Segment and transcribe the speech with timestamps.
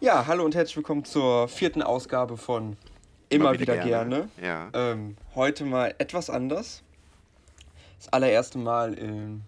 [0.00, 2.76] Ja, hallo und herzlich willkommen zur vierten Ausgabe von
[3.28, 4.28] Immer, wieder, gerne.
[4.42, 4.70] Ja.
[4.72, 6.82] Ähm, heute mal etwas anders.
[7.98, 9.42] Das allererste Mal in,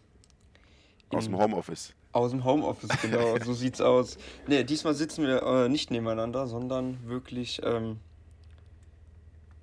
[1.11, 1.95] Aus dem Homeoffice.
[2.13, 4.19] aus dem Homeoffice, genau, so sieht's aus.
[4.47, 7.99] Ne, diesmal sitzen wir äh, nicht nebeneinander, sondern wirklich ähm,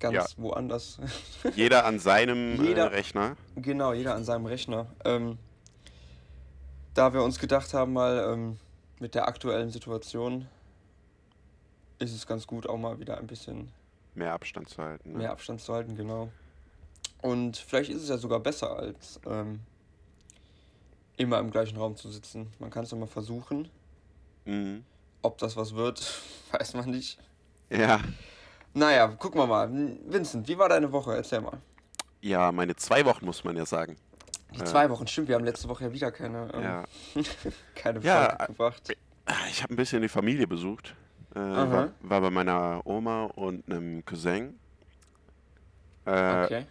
[0.00, 0.24] ganz Ja.
[0.42, 0.98] woanders.
[1.54, 3.36] Jeder an seinem Jeder- Äh, Rechner.
[3.54, 4.86] genau, jeder an seinem Rechner.
[5.04, 5.38] Ähm,
[6.94, 8.58] da wir uns gedacht haben, mal ähm,
[8.98, 10.48] mit der aktuellen Situation
[12.00, 13.70] ist es ganz gut, auch mal wieder ein bisschen
[14.14, 15.12] Mehr Abstand zu halten.
[15.12, 15.18] Ne?
[15.18, 16.30] mehr Abstand zu halten, genau.
[17.22, 19.60] Und vielleicht ist es ja sogar besser, als ähm,
[21.16, 22.52] immer im gleichen Raum zu sitzen.
[22.58, 23.68] Man kann es ja mal versuchen.
[24.46, 24.84] Mhm.
[25.22, 26.02] Ob das was wird,
[26.50, 27.18] weiß man nicht.
[27.68, 28.00] Ja.
[28.74, 29.70] Naja, gucken wir mal.
[30.06, 31.14] Vincent, wie war deine Woche?
[31.14, 31.60] Erzähl mal.
[32.20, 33.96] Ja, meine zwei Wochen muss man ja sagen.
[34.52, 34.64] Die Ja.
[34.64, 36.84] zwei Wochen, stimmt, wir haben letzte Woche ja wieder keine, ähm, Ja.
[37.76, 38.96] keine Ja, Folge gebracht.
[39.26, 40.94] Ah, Ich habe ein bisschen die Familie besucht.
[41.34, 44.58] Äh, war, war bei meiner Oma und einem Cousin.
[46.06, 46.66] Äh, Okay.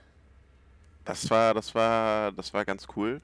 [1.06, 3.22] Das war, das war, das war ganz cool.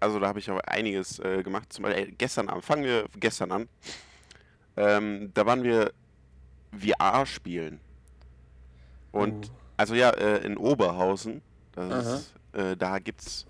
[0.00, 1.72] Also da habe ich auch einiges äh, gemacht.
[1.72, 3.68] Zum Beispiel äh, gestern Abend, fangen wir gestern an.
[4.76, 5.92] Ähm, da waren wir
[6.72, 7.80] VR spielen.
[9.12, 9.50] Und Uh.
[9.76, 11.42] also ja, äh, in Oberhausen,
[11.76, 13.46] ist, äh, da gibt's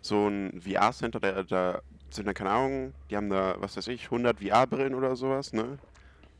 [0.00, 4.04] so ein VR-Center, da, da sind da keine Ahnung, die haben da, was weiß ich,
[4.06, 5.78] 100 VR-Brillen oder sowas, ne?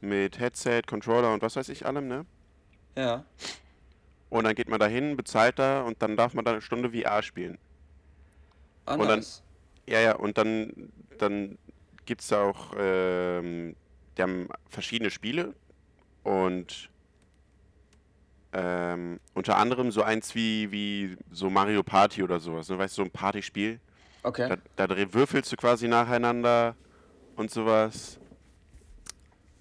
[0.02, 2.26] Mit Headset, Controller und was weiß ich allem, ne?
[2.98, 3.24] Ja.
[4.28, 6.90] Und dann geht man da hin, bezahlt da und dann darf man da eine Stunde
[6.90, 7.56] VR spielen.
[8.84, 9.24] Ah, Und dann-.
[9.86, 11.56] Ja, ja, und dann, dann
[12.04, 13.76] gibt es da auch, ähm,
[14.16, 15.54] die haben verschiedene Spiele
[16.24, 16.90] und
[18.52, 22.78] ähm, unter anderem so eins wie, wie so Mario Party oder sowas, ne?
[22.78, 23.80] Weißt du, so ein Partyspiel.
[24.24, 24.56] Okay.
[24.76, 26.76] Da, da würfelst du quasi nacheinander
[27.36, 28.18] und sowas.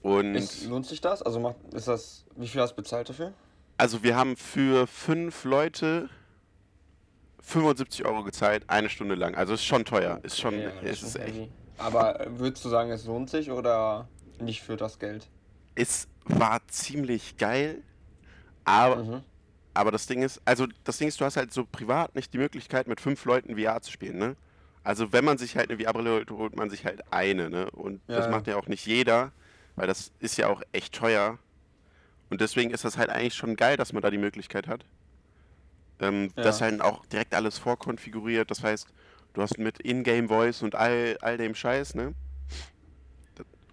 [0.01, 1.21] Und Ist, lohnt sich das?
[1.21, 3.33] Also macht, ist das, wie viel hast du bezahlt dafür?
[3.77, 6.07] also wir haben für fünf Leute
[7.39, 9.33] 75 Euro gezahlt, eine Stunde lang.
[9.35, 10.19] Also ist schon teuer.
[10.23, 11.35] Ist schon, Ja, das ist schon echt.
[11.35, 11.51] heavy.
[11.77, 14.07] Aber würdest du sagen, es lohnt sich oder
[14.39, 15.27] nicht für das Geld?
[15.73, 17.81] Es war ziemlich geil,
[18.65, 19.23] aber, Mhm.
[19.73, 22.37] aber das Ding ist, also das Ding ist, du hast halt so privat nicht die
[22.37, 24.35] Möglichkeit, mit fünf Leuten VR zu spielen, ne?
[24.83, 27.71] Also wenn man sich halt eine VR-Brille holt, holt man sich halt eine, ne?
[27.71, 28.31] Und Ja, das ja.
[28.31, 29.31] macht ja auch nicht jeder,
[29.81, 31.39] weil das ist ja auch echt teuer.
[32.29, 34.85] Und deswegen ist das halt eigentlich schon geil, dass man da die Möglichkeit hat.
[35.99, 36.43] Ähm, Ja.
[36.43, 38.51] Das halt auch direkt alles vorkonfiguriert.
[38.51, 38.87] Das heißt,
[39.33, 42.13] du hast mit Ingame Voice und all, all dem Scheiß, ne?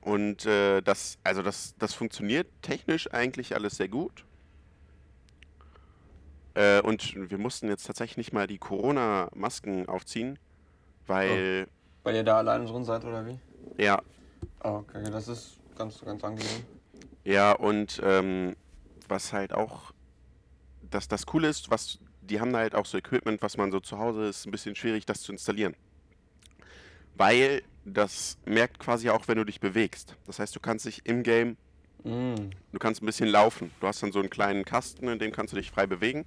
[0.00, 4.24] Und äh, das, also das, das funktioniert technisch eigentlich alles sehr gut.
[6.54, 10.38] Äh, und wir mussten jetzt tatsächlich nicht mal die Corona-Masken aufziehen,
[11.06, 11.68] weil,
[12.02, 13.38] Weil ihr da alleine drin seid oder wie?
[13.76, 14.00] ja,
[14.60, 16.64] Ah, okay, das ist ganz, ganz angenehm.
[17.24, 18.56] ja, und ähm,
[19.08, 19.92] was halt auch,
[20.90, 23.80] das, das Coole ist, was, die haben da halt auch so Equipment, was man so
[23.80, 25.74] zu Hause ist, ein bisschen schwierig, das zu installieren.
[27.14, 30.16] Weil das merkt quasi auch, wenn du dich bewegst.
[30.26, 31.56] Das heißt, du kannst dich im Game
[32.04, 32.50] Mm.
[32.72, 33.70] Du kannst ein bisschen laufen.
[33.80, 36.24] Du hast dann so einen kleinen Kasten, in dem kannst du dich frei bewegen.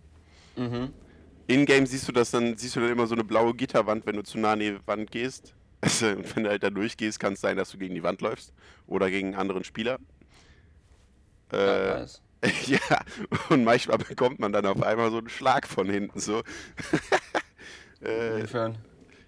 [0.55, 0.93] Mhm.
[1.47, 4.23] In-game siehst du das dann, siehst du dann immer so eine blaue Gitterwand, wenn du
[4.23, 5.53] zu nah an die Wand gehst.
[5.81, 6.05] Also,
[6.35, 8.53] wenn du halt da durchgehst, kann es sein, dass du gegen die Wand läufst.
[8.87, 9.99] Oder gegen einen anderen Spieler.
[11.51, 12.21] Ja, Äh, nice.
[12.65, 12.79] ja,
[13.49, 16.19] und manchmal bekommt man dann auf einmal so einen Schlag von hinten.
[16.19, 16.41] So.
[18.03, 18.77] äh, Inwiefern?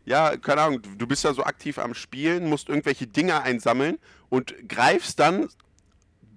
[0.06, 4.00] ja, keine Ahnung, du- bist ja so aktiv am Spielen, musst irgendwelche Dinger einsammeln
[4.30, 5.50] und greifst dann,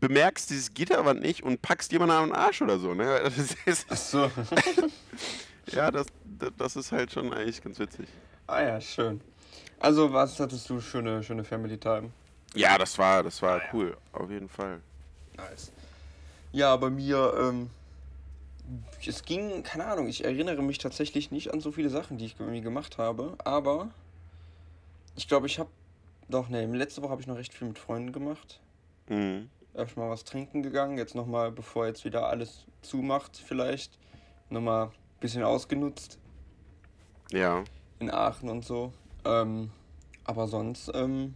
[0.00, 3.20] bemerkst dieses Gitterwand nicht und packst jemanden an den Arsch oder so, ne?
[3.24, 4.30] Das ist, Ach so.
[5.72, 8.08] ja, das, das, das ist halt schon eigentlich ganz witzig.
[8.46, 9.20] ah ja, schön.
[9.78, 10.80] Also, was hattest du?
[10.80, 12.10] Schöne, schöne Family Time.
[12.54, 14.80] Ja, das war, das war cool, auf jeden Fall.
[15.36, 15.70] Nice.
[16.52, 17.68] Ja, bei mir, ähm,
[19.06, 22.36] es ging, keine Ahnung, ich erinnere mich tatsächlich nicht an so viele Sachen, die ich
[22.38, 23.90] irgendwie gemacht habe, aber
[25.16, 25.68] ich glaube, ich habe,
[26.28, 28.60] doch, ne, letzte Woche habe ich noch recht viel mit Freunden gemacht.
[29.08, 29.50] Mhm.
[29.74, 33.98] Öfter mal was trinken gegangen, jetzt nochmal, bevor jetzt wieder alles zumacht, vielleicht,
[34.48, 36.18] nochmal ein bisschen ausgenutzt
[37.30, 37.64] Ja,
[37.98, 38.92] in Aachen und so.
[39.26, 39.70] Ähm,
[40.24, 41.34] aber sonst, ähm,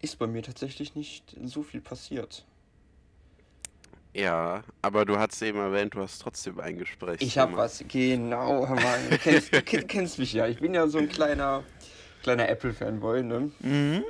[0.00, 2.44] ist bei mir tatsächlich nicht so viel passiert.
[4.12, 7.16] ja, aber du hast eben erwähnt, du hast trotzdem ein Gespräch.
[7.20, 10.46] Ich hab was, genau, mal, du kennst, du kenn- kennst mich ja.
[10.46, 11.64] Ich bin ja so ein kleiner,
[12.22, 13.50] kleiner Apple-Fanboy, ne?
[13.60, 14.04] Mhm.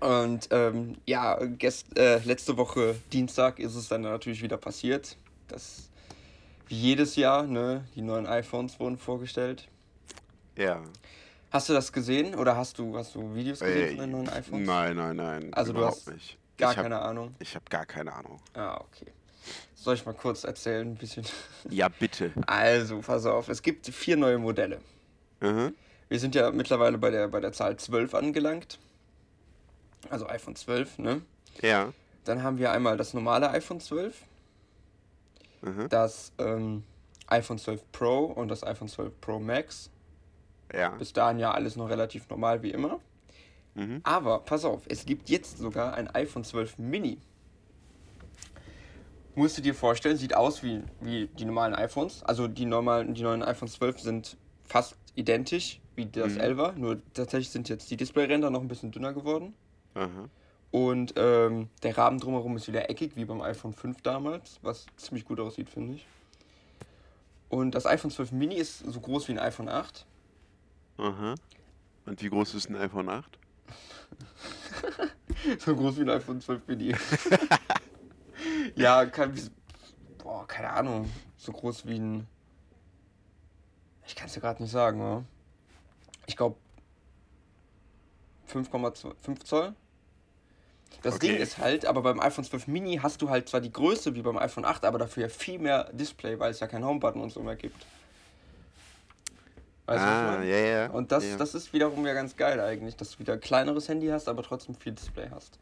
[0.00, 5.16] Und ähm, ja, gest, äh, letzte Woche Dienstag ist es dann natürlich wieder passiert.
[5.48, 5.90] Das
[6.68, 7.84] wie jedes Jahr, ne?
[7.96, 9.68] Die neuen iPhones wurden vorgestellt.
[10.56, 10.80] Ja.
[11.50, 14.28] Hast du das gesehen oder hast du, hast du Videos gesehen Ey, von den neuen
[14.28, 14.66] iPhones?
[14.66, 15.54] Nein, nein, nein.
[15.54, 16.38] Also du hast- nicht.
[16.56, 17.34] Gar hab- keine Ahnung.
[17.38, 18.38] Ich habe gar keine Ahnung.
[18.54, 19.06] Ah, okay.
[19.74, 21.24] Soll ich mal kurz erzählen, ein bisschen?
[21.70, 22.32] Ja, bitte.
[22.46, 24.80] Also, pass auf, es gibt vier neue Modelle.
[25.40, 25.74] Mhm.
[26.08, 28.78] Wir sind ja mittlerweile bei der, bei der Zahl 12 angelangt.
[30.10, 31.22] Also iPhone 12, ne?
[31.62, 31.92] Ja.
[32.24, 34.22] Dann haben wir einmal das normale iPhone 12,
[35.62, 35.88] Mhm.
[35.88, 36.84] das ähm,
[37.28, 39.90] iPhone 12 Pro und das iPhone 12 Pro Max.
[40.74, 40.90] Ja.
[40.90, 43.00] Bis dahin ja alles noch relativ normal wie immer.
[43.74, 44.00] Mhm.
[44.02, 47.18] Aber pass auf, es gibt jetzt sogar ein iPhone 12 Mini.
[49.34, 52.22] Musst du dir vorstellen, sieht aus wie, wie die normalen iPhones.
[52.24, 56.40] Also die normalen, die neuen iPhone 12 sind fast identisch wie das Mhm.
[56.40, 59.54] 11er, nur tatsächlich sind jetzt die Displayränder noch ein bisschen dünner geworden.
[59.94, 60.28] Aha.
[60.70, 65.24] Und ähm, der Rahmen drumherum ist wieder eckig, wie beim iPhone 5 damals, was ziemlich
[65.24, 66.06] gut aussieht, finde ich.
[67.48, 70.06] Und das iPhone 12 Mini ist so groß wie ein iPhone 8.
[71.00, 71.34] Aha.
[72.06, 73.38] Und wie groß ist ein iPhone 8?
[75.58, 76.94] So groß wie ein iPhone 12 Mini.
[78.74, 79.32] ja, kann,
[80.18, 81.10] boah, keine Ahnung.
[81.38, 82.26] So groß wie ein.
[84.06, 85.24] Ich kann es dir gerade nicht sagen, oder?
[86.26, 86.56] Ich glaube
[88.52, 89.74] 5,5 Zoll.
[91.02, 91.28] Das Okay.
[91.28, 94.22] Ding ist halt, aber beim iPhone 12 Mini hast du halt zwar die Größe wie
[94.22, 97.30] beim iPhone 8, aber dafür ja viel mehr Display, weil es ja keinen Homebutton und
[97.30, 97.86] so mehr gibt.
[99.90, 100.90] Weißt ah, ja, ja.
[100.90, 101.36] Und das, ja.
[101.36, 104.44] das ist wiederum ja ganz geil eigentlich, dass du wieder ein kleineres Handy hast, aber
[104.44, 105.58] trotzdem viel Display hast.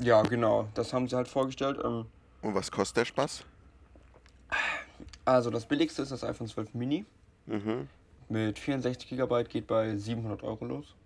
[0.00, 1.78] Ja, genau, das haben sie halt vorgestellt.
[1.84, 2.06] Ähm,
[2.40, 3.44] Und was kostet der Spaß?
[5.24, 7.04] also das billigste ist das iPhone 12 Mini
[7.46, 7.88] Mhm.
[8.28, 10.96] mit 64 GB geht bei 700 Euro los.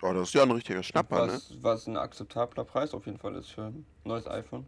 [0.00, 1.32] Oh, das ist ja ein richtiger Schnapper, ne?
[1.34, 4.66] Was, was ein akzeptabler Preis auf jeden Fall ist für ein neues iPhone.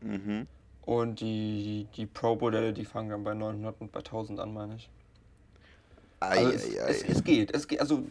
[0.00, 0.46] Mhm.
[0.82, 4.88] Und die, die Pro-Modelle, die fangen dann bei 900 und bei 1000 an, meine ich.
[6.28, 7.06] Also es, Ei, ei, es, ei.
[7.08, 8.04] es geht, es geht, also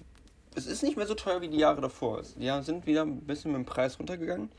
[0.56, 2.20] es ist nicht mehr so teuer wie die Jahre davor.
[2.20, 4.50] Es- Die sind wieder ein bisschen mit dem Preis runtergegangen.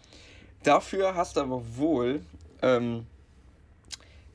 [0.63, 2.21] Dafür hast du aber wohl
[2.63, 3.07] ähm,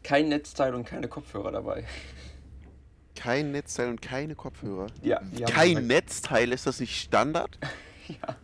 [0.04, 1.86] kein Netzteil und keine Kopfhörer dabei.
[3.16, 4.88] Kein Netzteil und keine Kopfhörer.
[5.02, 7.58] Ja, Kein Netzteil, ist das nicht Standard?
[8.08, 8.36] Ja,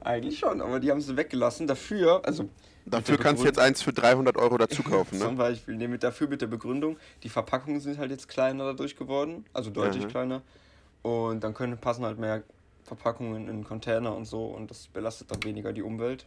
[0.00, 1.66] eigentlich schon, aber die haben sie weggelassen.
[1.66, 2.48] Dafür, also
[2.90, 5.36] Dafür kannst du jetzt eins für 300 Euro dazu kaufen, Zum ne?
[5.36, 9.44] Beispiel, nee, mit dafür mit der Begründung, die Verpackungen sind halt jetzt kleiner dadurch geworden,
[9.52, 10.10] also deutlich Aha.
[10.10, 10.42] kleiner.
[11.02, 12.42] Und dann können passen halt mehr
[12.84, 16.26] Verpackungen in Container und so und das belastet dann weniger die Umwelt.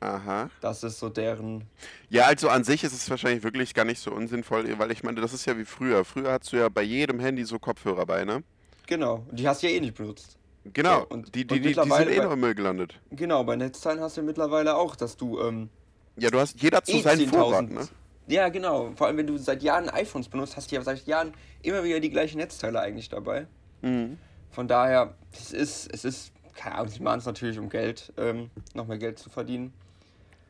[0.00, 0.48] Aha.
[0.62, 1.66] Das ist so deren.
[2.08, 5.20] Ja, also an sich ist es wahrscheinlich wirklich gar nicht so unsinnvoll, weil ich meine,
[5.20, 6.04] das ist ja wie früher.
[6.04, 8.42] Früher hattest du ja bei jedem Handy so Kopfhörer bei, ne?
[8.86, 10.39] Genau, die hast du ja eh nicht benutzt.
[10.64, 11.00] Genau.
[11.00, 12.98] So, und- die, die, und die, die sind eh noch im Müll gelandet.
[13.10, 15.70] Genau, bei Netzteilen hast du mittlerweile auch, dass du ähm,
[16.16, 17.88] Ja, du hast jeder zu eh seinen 10.000 Vorrat, ne?
[18.26, 18.92] Ja, genau.
[18.94, 21.98] Vor allem, wenn du seit Jahren iPhones benutzt, hast du ja seit Jahren immer wieder
[21.98, 23.46] die gleichen Netzteile eigentlich dabei.
[23.82, 24.18] Mhm.
[24.50, 28.50] Von daher, es ist, es ist, keine Ahnung, sie machen es natürlich, um Geld, ähm,
[28.74, 29.72] noch mehr Geld zu verdienen.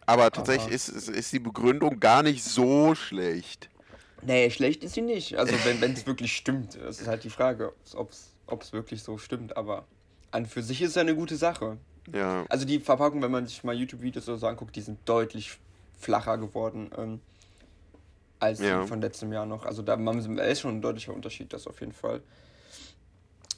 [0.06, 3.70] Aber tatsächlich Aber- ist, ist, ist die Begründung gar nicht so schlecht.
[4.22, 5.36] Nee, schlecht ist sie nicht.
[5.38, 6.76] Also, wenn es wirklich stimmt.
[6.82, 9.56] Das ist halt die Frage, ob es wirklich so stimmt.
[9.56, 9.86] Aber
[10.30, 11.78] an für sich ist es ja eine gute Sache.
[12.12, 12.44] Ja.
[12.48, 15.58] Also, die Verpackung, wenn man sich mal YouTube-Videos oder so anguckt, die sind deutlich
[15.98, 17.20] flacher geworden ähm,
[18.38, 18.86] als Ja.
[18.86, 19.66] von letztem Jahr noch.
[19.66, 22.22] Also, da ist schon ein deutlicher Unterschied, das auf jeden Fall.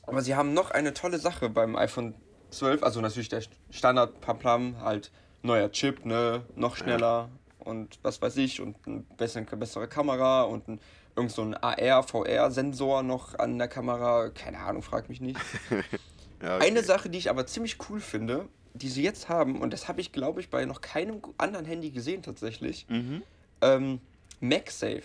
[0.07, 2.15] Aber sie haben noch eine tolle Sache beim iPhone
[2.51, 2.83] 12.
[2.83, 5.11] Also, natürlich der Standard-Paplam, halt
[5.43, 7.29] neuer Chip, ne, noch schneller
[7.61, 10.81] und was weiß ich und eine bessere, bessere Kamera und ein,
[11.17, 14.31] irgend so ein AR, VR-Sensor noch an der Kamera.
[14.31, 15.39] Keine Ahnung, frag mich nicht.
[16.43, 16.67] ja okay.
[16.67, 20.01] Eine Sache, die ich aber ziemlich cool finde, die sie jetzt haben, und das habe
[20.01, 23.23] ich, glaube ich, bei noch keinem anderen Handy gesehen tatsächlich, Mhm.
[23.61, 24.01] ähm,
[24.41, 25.03] MagSafe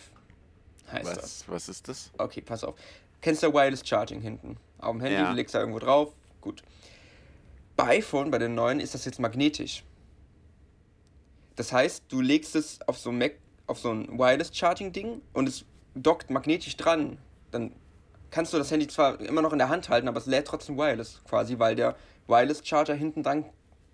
[0.92, 1.18] heißt das.
[1.18, 2.12] Was, was ist das?
[2.18, 2.76] Okay, pass auf.
[3.22, 4.58] Kennst du Wireless Charging hinten?
[4.80, 5.30] Auf dem Handy, Ja.
[5.30, 6.14] du legst da irgendwo drauf.
[6.42, 6.64] Gut.
[7.76, 9.84] Bei iPhone, bei den neuen, ist das jetzt magnetisch.
[11.56, 13.34] Das heißt, du legst es auf so ein, Mac,
[13.66, 15.66] auf so ein Wireless Charging Ding und es
[15.96, 17.18] dockt magnetisch dran.
[17.52, 17.72] Dann
[18.32, 20.78] kannst du das Handy zwar immer noch in der Hand halten, aber es lädt trotzdem
[20.78, 21.96] wireless quasi, weil der
[22.28, 23.46] Wireless Charger hinten dran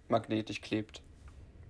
[0.10, 1.02] magnetisch klebt.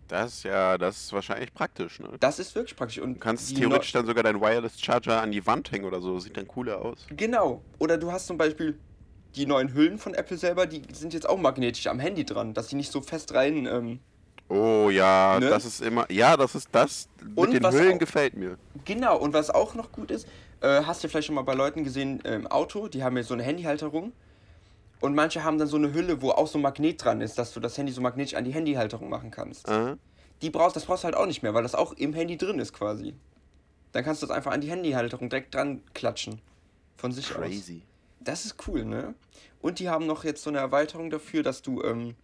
[0.08, 2.10] Das ist ja, das ist wahrscheinlich praktisch, ne?
[2.20, 3.00] Das ist wirklich praktisch.
[3.00, 6.20] Und Du kannst theoretisch dann sogar deinen Wireless Charger an die Wand hängen oder so.
[6.20, 7.06] Sieht dann cooler aus.
[7.10, 7.62] Genau.
[7.80, 8.78] Oder du hast zum Beispiel
[9.36, 12.68] die neuen Hüllen von Apple selber, die sind jetzt auch magnetisch am Handy dran, dass
[12.68, 13.66] die nicht so fest rein.
[13.66, 14.00] Ähm,
[14.50, 15.50] Oh ja, Ne?
[15.50, 16.10] das ist immer.
[16.12, 17.08] Ja, das ist das.
[17.36, 18.58] Und mit den Hüllen auch- gefällt mir.
[18.86, 19.18] genau.
[19.18, 20.28] Und was auch noch gut ist,
[20.62, 23.24] äh, hast du vielleicht schon mal bei Leuten gesehen äh, im Auto, die haben ja
[23.24, 24.12] so eine Handyhalterung.
[25.02, 27.54] Und manche haben dann so eine Hülle, wo auch so ein Magnet dran ist, dass
[27.54, 29.68] du das Handy so magnetisch an die Handyhalterung machen kannst.
[29.68, 29.96] Äh?
[30.42, 32.60] Die brauchst, das brauchst du halt auch nicht mehr, weil das auch im Handy drin
[32.60, 33.14] ist quasi.
[33.92, 36.40] Dann kannst du das einfach an die Handyhalterung direkt dran klatschen.
[36.98, 37.38] Von sich aus.
[37.42, 37.82] Crazy.
[38.22, 39.14] Das ist cool, ne?
[39.62, 42.16] Und die haben noch jetzt so eine Erweiterung dafür, dass du, ähm,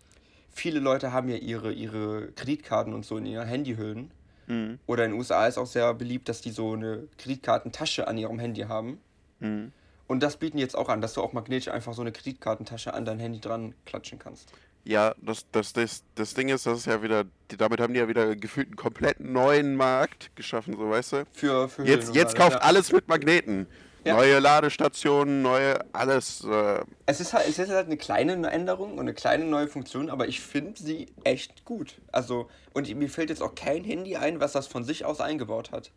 [0.60, 4.12] viele Leute haben ja ihre, ihre Kreditkarten und so in ihren Handyhüllen.
[4.48, 4.80] Mhm.
[4.86, 8.40] Oder in den USA ist auch sehr beliebt, dass die so eine Kreditkartentasche an ihrem
[8.40, 9.00] Handy haben.
[9.40, 9.72] Mhm.
[10.08, 13.06] Und das bieten jetzt auch an, dass du auch magnetisch einfach so eine Kreditkartentasche an
[13.06, 14.52] dein Handy dran klatschen kannst.
[14.84, 18.00] Ja, das, das, das, das Ding ist, das ist ja wieder, die, damit haben die
[18.00, 21.26] ja wieder gefühlt einen komplett neuen Markt geschaffen, so weißt du?
[21.32, 22.62] Für, für Jetzt, jetzt kauft ja.
[22.62, 23.68] alles mit Magneten.
[24.06, 24.16] Ja.
[24.16, 26.44] Neue Ladestationen, neue, alles.
[26.46, 30.10] Äh, Es ist, halt, es ist halt eine kleine Änderung und eine kleine neue Funktion,
[30.10, 32.00] aber ich finde sie echt gut.
[32.12, 35.72] Also, und mir fällt jetzt auch kein Handy ein, was das von sich aus eingebaut
[35.72, 35.92] hat.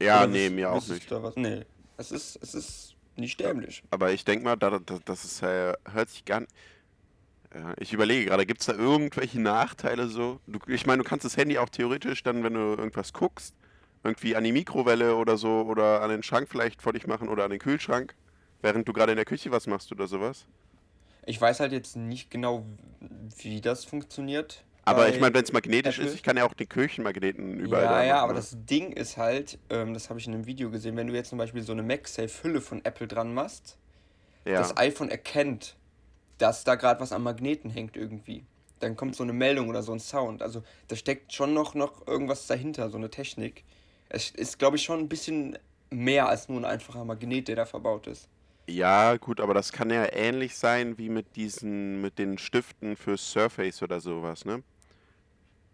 [0.00, 1.10] ja, Oder nee, mir auch nicht.
[1.10, 1.36] da was?
[1.36, 1.62] Nee,
[1.96, 3.84] es ist, es ist nicht dämlich.
[3.90, 6.52] Aber ich denke mal, da, da, das ist, äh, hört sich gar nicht.
[7.54, 10.40] Ja, ich überlege gerade, gibt es da irgendwelche Nachteile so?
[10.48, 13.54] Du, ich meine, du kannst das Handy auch theoretisch dann, wenn du irgendwas guckst,
[14.04, 17.44] irgendwie an die Mikrowelle oder so oder an den Schrank vielleicht vor dich machen oder
[17.44, 18.14] an den Kühlschrank,
[18.62, 20.46] während du gerade in der Küche was machst oder sowas.
[21.26, 22.66] Ich weiß halt jetzt nicht genau,
[23.38, 24.64] wie das funktioniert.
[24.84, 26.10] Aber ich meine, wenn es magnetisch Apple.
[26.10, 28.38] ist, ich kann ja auch den Küchenmagneten überall Ja, da ja, machen, aber ne?
[28.38, 31.30] das Ding ist halt, ähm, das habe ich in einem Video gesehen, wenn du jetzt
[31.30, 33.78] zum Beispiel so eine MagSafe-Hülle von Apple dran machst,
[34.44, 34.58] ja.
[34.58, 35.76] das iPhone erkennt,
[36.38, 38.44] dass da gerade was am Magneten hängt irgendwie.
[38.80, 40.42] Dann kommt so eine Meldung oder so ein Sound.
[40.42, 43.64] Also da steckt schon noch, noch irgendwas dahinter, so eine Technik.
[44.08, 45.58] Es ist, glaube ich, schon ein bisschen
[45.90, 48.28] mehr als nur ein einfacher Magnet, der da verbaut ist.
[48.68, 53.16] Ja, gut, aber das kann ja ähnlich sein wie mit diesen, mit den Stiften für
[53.18, 54.62] Surface oder sowas, ne?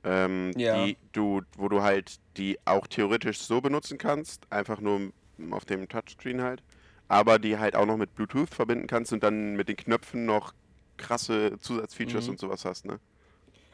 [0.02, 0.74] Ähm, Ja.
[0.74, 5.12] die du, wo du halt die auch theoretisch so benutzen kannst, einfach nur
[5.50, 6.62] auf dem Touchscreen halt,
[7.08, 10.54] aber die halt auch noch mit Bluetooth verbinden kannst und dann mit den Knöpfen noch
[10.96, 12.30] krasse Zusatzfeatures Mhm.
[12.30, 12.98] und sowas hast, ne?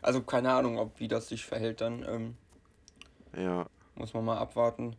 [0.00, 2.02] Also keine Ahnung, ob wie das sich verhält dann.
[2.08, 2.36] Ähm,
[3.36, 3.66] Ja.
[3.96, 4.96] Muss man mal abwarten.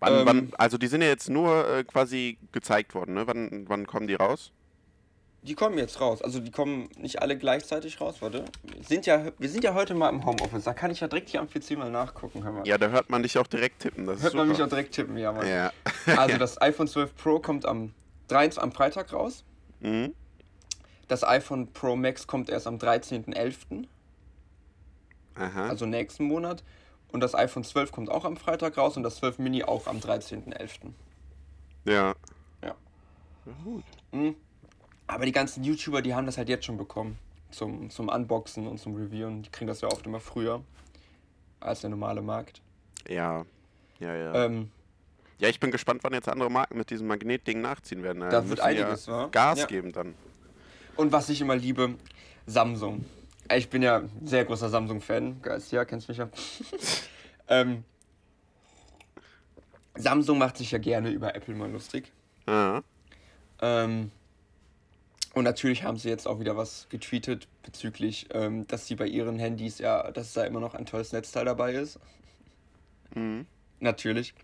[0.00, 3.26] Wann, Ähm, wann, also die sind ja jetzt nur äh, quasi gezeigt worden, ne?
[3.26, 4.52] Wann, wann kommen die raus?
[5.42, 6.22] Die kommen jetzt raus.
[6.22, 8.46] Also die kommen nicht alle gleichzeitig raus, warte.
[8.62, 10.64] Wir sind ja, wir sind ja heute mal im Homeoffice.
[10.64, 12.42] Da kann ich ja direkt hier am PC mal nachgucken.
[12.44, 12.66] Hör mal.
[12.66, 14.94] Ja, da hört man dich auch direkt tippen, das ist Hört man mich auch direkt
[14.94, 15.46] tippen, ja, Mann.
[15.46, 15.70] Ja.
[16.16, 17.92] Also das iPhone 12 Pro kommt am,
[18.28, 19.44] 23, am Freitag raus.
[19.80, 20.14] Mhm.
[21.08, 23.86] Das iPhone Pro Max kommt erst am 13.11.,
[25.34, 25.68] Aha.
[25.68, 26.62] also nächsten Monat.
[27.14, 29.98] Und das iPhone 12 kommt auch am Freitag raus und das 12 Mini auch am
[29.98, 30.90] 13.11.
[31.84, 32.12] ja.
[32.60, 32.74] Ja.
[33.46, 33.84] Ja, gut.
[34.10, 34.34] Mhm.
[35.06, 37.16] Aber die ganzen YouTuber, die haben das halt jetzt schon bekommen.
[37.52, 39.42] Zum, zum Unboxen und zum Reviewen.
[39.44, 40.60] Die kriegen das ja oft immer früher
[41.60, 42.60] als der normale Markt.
[43.08, 43.46] Ja.
[44.00, 44.46] Ja, ja.
[44.46, 44.72] Ähm,
[45.38, 48.28] Ja, ich bin gespannt, wann jetzt andere Marken mit diesem Magnetding nachziehen werden.
[48.28, 49.28] Da wird einiges, ja wa?
[49.30, 49.66] Gas Ja.
[49.66, 50.16] geben dann.
[50.96, 51.94] und was ich immer liebe,
[52.46, 53.04] Samsung.
[53.52, 55.42] Ich bin ja ein sehr großer Samsung-Fan.
[55.42, 56.28] Geist, ja, kennst mich ja.
[57.48, 57.84] ähm,
[59.96, 62.10] Samsung macht sich ja gerne über Apple mal lustig.
[62.48, 62.82] Ja.
[63.60, 64.10] Ähm,
[65.34, 69.38] und natürlich haben sie jetzt auch wieder was getweetet bezüglich, ähm, dass sie bei ihren
[69.38, 71.98] Handys ja, dass da immer noch ein tolles Netzteil dabei ist.
[73.14, 73.46] Mhm.
[73.80, 74.34] Natürlich.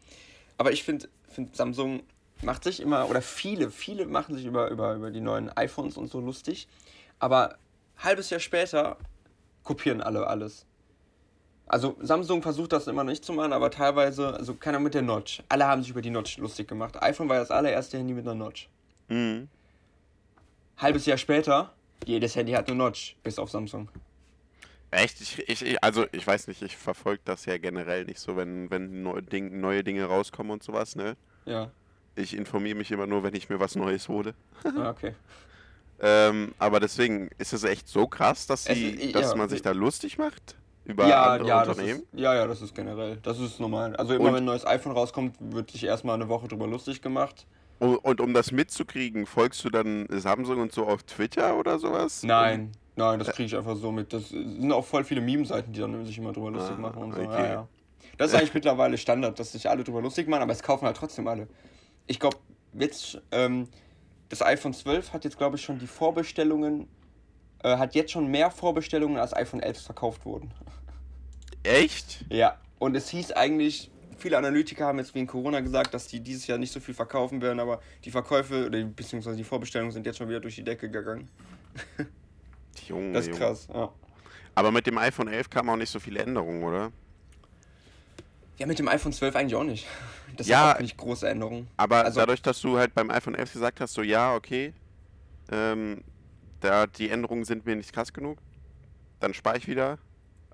[0.58, 2.02] Aber ich finde, find Samsung
[2.42, 6.10] macht sich immer, oder viele, viele machen sich über, über, über die neuen iPhones und
[6.10, 6.68] so lustig.
[7.18, 7.56] Aber
[8.02, 8.96] halbes Jahr später
[9.64, 10.66] kopieren alle alles.
[11.66, 15.40] Also Samsung versucht das immer nicht zu machen, aber teilweise, also keiner mit der Notch.
[15.48, 17.00] Alle haben sich über die Notch lustig gemacht.
[17.00, 18.68] iPhone war das allererste Handy mit einer Notch.
[19.08, 19.48] Mhm.
[20.78, 21.72] Halbes Jahr später,
[22.06, 23.88] jedes Handy hat eine Notch, bis auf Samsung.
[24.90, 25.20] Echt?
[25.20, 28.68] Ich, ich, ich- also ich weiß nicht, ich verfolge das ja generell nicht so, wenn,
[28.70, 31.16] wenn neue, Ding, neue Dinge rauskommen und sowas, ne?
[31.44, 31.70] Ja,
[32.16, 34.34] Ich informiere mich immer nur, wenn ich mir was Neues hole.
[34.64, 35.14] ah, okay.
[36.02, 39.36] Ähm, aber deswegen ist es echt so krass, dass, sie, ist- dass ja.
[39.36, 42.00] man sich da lustig macht über Ja, andere ja, Unternehmen.
[42.00, 43.18] ist, ja, ja, das ist generell.
[43.22, 43.94] Das ist normal.
[43.96, 47.02] Also immer Und- wenn ein neues iPhone rauskommt, wird sich erstmal eine Woche drüber lustig
[47.02, 47.46] gemacht.
[47.78, 52.22] Und, und um das mitzukriegen, folgst du dann Samsung und so auf Twitter oder sowas?
[52.22, 54.12] Nein, nein, das kriege ich einfach so mit.
[54.12, 57.14] Das sind auch voll viele Meme-Seiten, die dann sich immer drüber lustig Ah, machen und
[57.14, 57.20] so.
[57.22, 57.52] okay.
[57.52, 57.68] Ja.
[58.18, 60.96] Das ist eigentlich mittlerweile Standard, dass sich alle drüber lustig machen, aber es kaufen halt
[60.96, 61.46] trotzdem alle.
[62.06, 62.36] Ich glaube,
[62.74, 63.66] jetzt, ähm,
[64.30, 66.88] das iPhone 12 hat jetzt, glaube ich, schon die Vorbestellungen,
[67.62, 70.50] äh, hat jetzt schon mehr Vorbestellungen als iPhone 11 verkauft wurden.
[71.62, 72.24] Echt?
[72.30, 76.46] Ja, und es hieß eigentlich, viele Analytiker haben jetzt wegen Corona gesagt, dass die dieses
[76.46, 80.16] Jahr nicht so viel verkaufen werden, aber die Verkäufe oder beziehungsweise die Vorbestellungen sind jetzt
[80.16, 81.28] schon wieder durch die Decke gegangen.
[82.88, 83.92] Junge, Das ist krass, ja.
[84.54, 86.92] Aber mit dem iPhone 11 kamen auch nicht so viele Änderungen, oder?
[88.60, 89.86] Ja, mit dem iPhone 12 eigentlich auch nicht.
[90.36, 90.76] Das Ja.
[90.76, 91.66] auch nicht große Änderungen.
[91.76, 94.72] Aber Also- dadurch, dass du halt beim iPhone 11 gesagt hast, so ja, okay,
[95.50, 96.02] ähm,
[96.60, 98.38] da die Änderungen sind mir nicht krass genug,
[99.18, 99.98] dann spare ich wieder,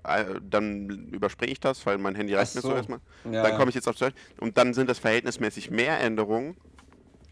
[0.03, 2.99] äh, dann überspringe ich das, weil mein Handy reicht mir so erstmal.
[3.25, 3.57] Ja, dann ja.
[3.57, 6.57] komme ich jetzt auf 12 und dann sind das verhältnismäßig mehr Änderungen.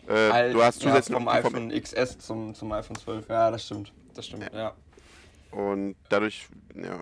[0.07, 3.27] Äh, Al- du hast ja, zusätzlich vom noch die iPhone XS zum, zum iPhone 12.
[3.27, 3.91] Ja, das stimmt.
[4.13, 4.73] Das stimmt, ja.
[5.51, 6.99] Und dadurch, ja.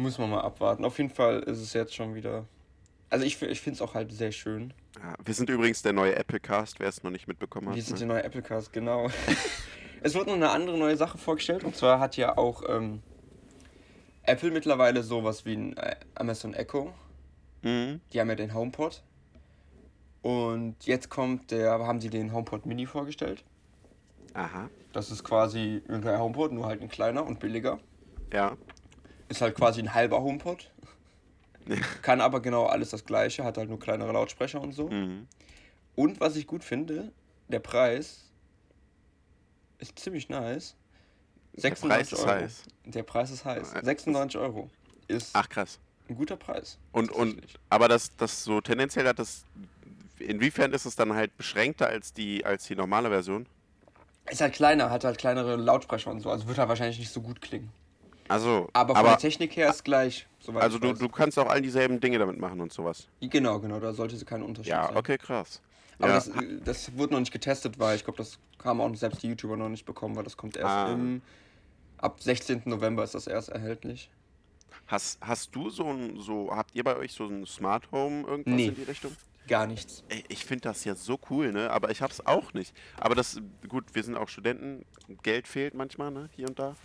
[0.00, 0.86] Muss man mal abwarten.
[0.86, 2.46] Auf jeden Fall ist es jetzt schon wieder.
[3.10, 4.72] Also ich, ich finde es auch halt sehr schön.
[4.96, 5.14] ja.
[5.22, 7.76] Wir sind übrigens der neue Apple Cast, wer es noch nicht mitbekommen hat.
[7.76, 7.98] Wir sind ne?
[7.98, 9.10] der neue Apple Cast, genau.
[10.02, 11.64] es wird noch eine andere neue Sache vorgestellt.
[11.64, 13.02] Und zwar hat ja auch ähm,
[14.22, 16.94] Apple mittlerweile sowas wie ein äh, Amazon Echo.
[17.60, 18.00] Mhm.
[18.14, 19.02] Die haben ja den HomePod.
[20.22, 23.44] Und jetzt kommt der, haben sie den HomePod Mini vorgestellt.
[24.32, 24.70] Aha.
[24.94, 27.78] Das ist quasi ein HomePod, nur halt ein kleiner und billiger.
[28.32, 28.56] Ja.
[29.30, 30.70] Ist halt quasi ein halber HomePod.
[32.02, 34.90] Kann aber genau alles das gleiche, hat halt nur kleinere Lautsprecher und so.
[34.90, 35.26] Mhm.
[35.94, 37.12] Und was ich gut finde,
[37.48, 38.30] der Preis
[39.78, 40.74] ist ziemlich nice.
[41.54, 42.62] Der Preis ist heiß.
[42.84, 43.72] Der Preis ist heiß.
[43.74, 44.68] Ja, 96 Euro
[45.08, 45.78] ist Ach krass.
[46.08, 46.78] ein guter Preis.
[46.92, 49.44] Und, und aber das, das so tendenziell hat das.
[50.18, 53.46] Inwiefern ist es dann halt beschränkter als die, als die normale Version?
[54.28, 57.22] Ist halt kleiner, hat halt kleinere Lautsprecher und so, also wird halt wahrscheinlich nicht so
[57.22, 57.72] gut klingen.
[58.30, 60.26] Also, Aber von der Technik her ist gleich.
[60.54, 63.08] Also du, du kannst auch all dieselben Dinge damit machen und sowas.
[63.20, 64.96] Genau, genau, da sollte kein Unterschied Ja, sein.
[64.96, 65.60] okay, krass.
[65.98, 66.14] Aber ja.
[66.14, 66.30] das,
[66.64, 69.68] das wurde noch nicht getestet, weil ich glaube, das haben auch selbst die YouTuber noch
[69.68, 70.92] nicht bekommen, weil das kommt erst Ah.
[70.92, 71.20] im.
[71.98, 72.62] Ab 16.
[72.64, 74.10] November ist das erst erhältlich.
[74.86, 78.54] Hast, hast du so ein, so, habt ihr bei euch so ein Smart Home irgendwas
[78.54, 78.66] Nee.
[78.68, 79.14] in die Richtung?
[79.46, 80.02] Gar nichts.
[80.08, 81.70] Ey, ich finde das ja so cool, ne?
[81.70, 82.74] Aber ich hab's auch nicht.
[82.98, 84.84] Aber das, gut, wir sind auch Studenten,
[85.22, 86.30] Geld fehlt manchmal, ne?
[86.34, 86.76] Hier und da.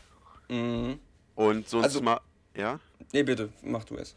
[0.50, 1.00] Mhm.
[1.36, 2.22] Und so ein Also- Smart,
[2.56, 2.80] ja?
[3.14, 4.16] Nee, bitte, mach du es.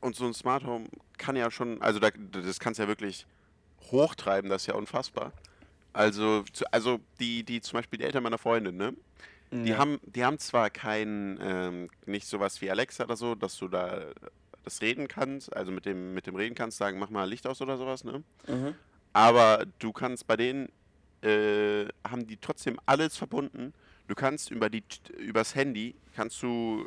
[0.00, 0.86] Und so ein Smart Home
[1.18, 3.26] kann ja schon, also da, das kannst ja wirklich
[3.90, 5.32] hochtreiben, das ist ja unfassbar.
[5.92, 8.94] Also, zu- also die, die zum Beispiel die Eltern meiner Freundin, ne?
[9.50, 9.76] Die Ja.
[9.78, 14.06] haben, die haben zwar kein, ähm, nicht sowas wie Alexa oder so, dass du da
[14.64, 17.60] das reden kannst, also mit dem, mit dem reden kannst, sagen, mach mal Licht aus
[17.60, 18.22] oder sowas, ne?
[18.46, 18.74] Mhm.
[19.12, 20.68] Aber du kannst bei denen,
[21.22, 23.74] äh, haben die trotzdem alles verbunden.
[24.12, 24.84] Du kannst über die,
[25.20, 26.86] übers Handy, kannst du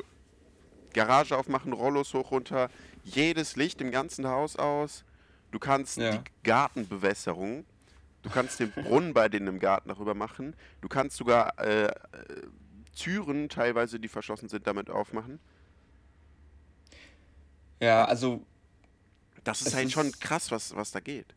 [0.94, 2.70] Garage aufmachen, Rollos hoch, runter,
[3.02, 5.02] jedes Licht im ganzen Haus aus.
[5.50, 6.18] Du kannst Ja.
[6.18, 7.64] die Gartenbewässerung,
[8.22, 10.54] du kannst den Brunnen bei denen im Garten darüber machen.
[10.82, 11.92] Du kannst sogar äh, äh,
[12.96, 15.40] Türen teilweise, die verschlossen sind, damit aufmachen.
[17.80, 18.46] Ja, also
[19.42, 21.34] Das ist halt schon ist- krass, was, was da geht.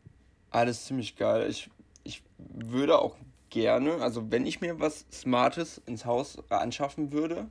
[0.50, 1.50] alles ziemlich geil.
[1.50, 1.68] Ich,
[2.04, 3.16] ich würde auch
[3.50, 7.48] gerne, also wenn ich mir was Smartes ins Haus anschaffen würde,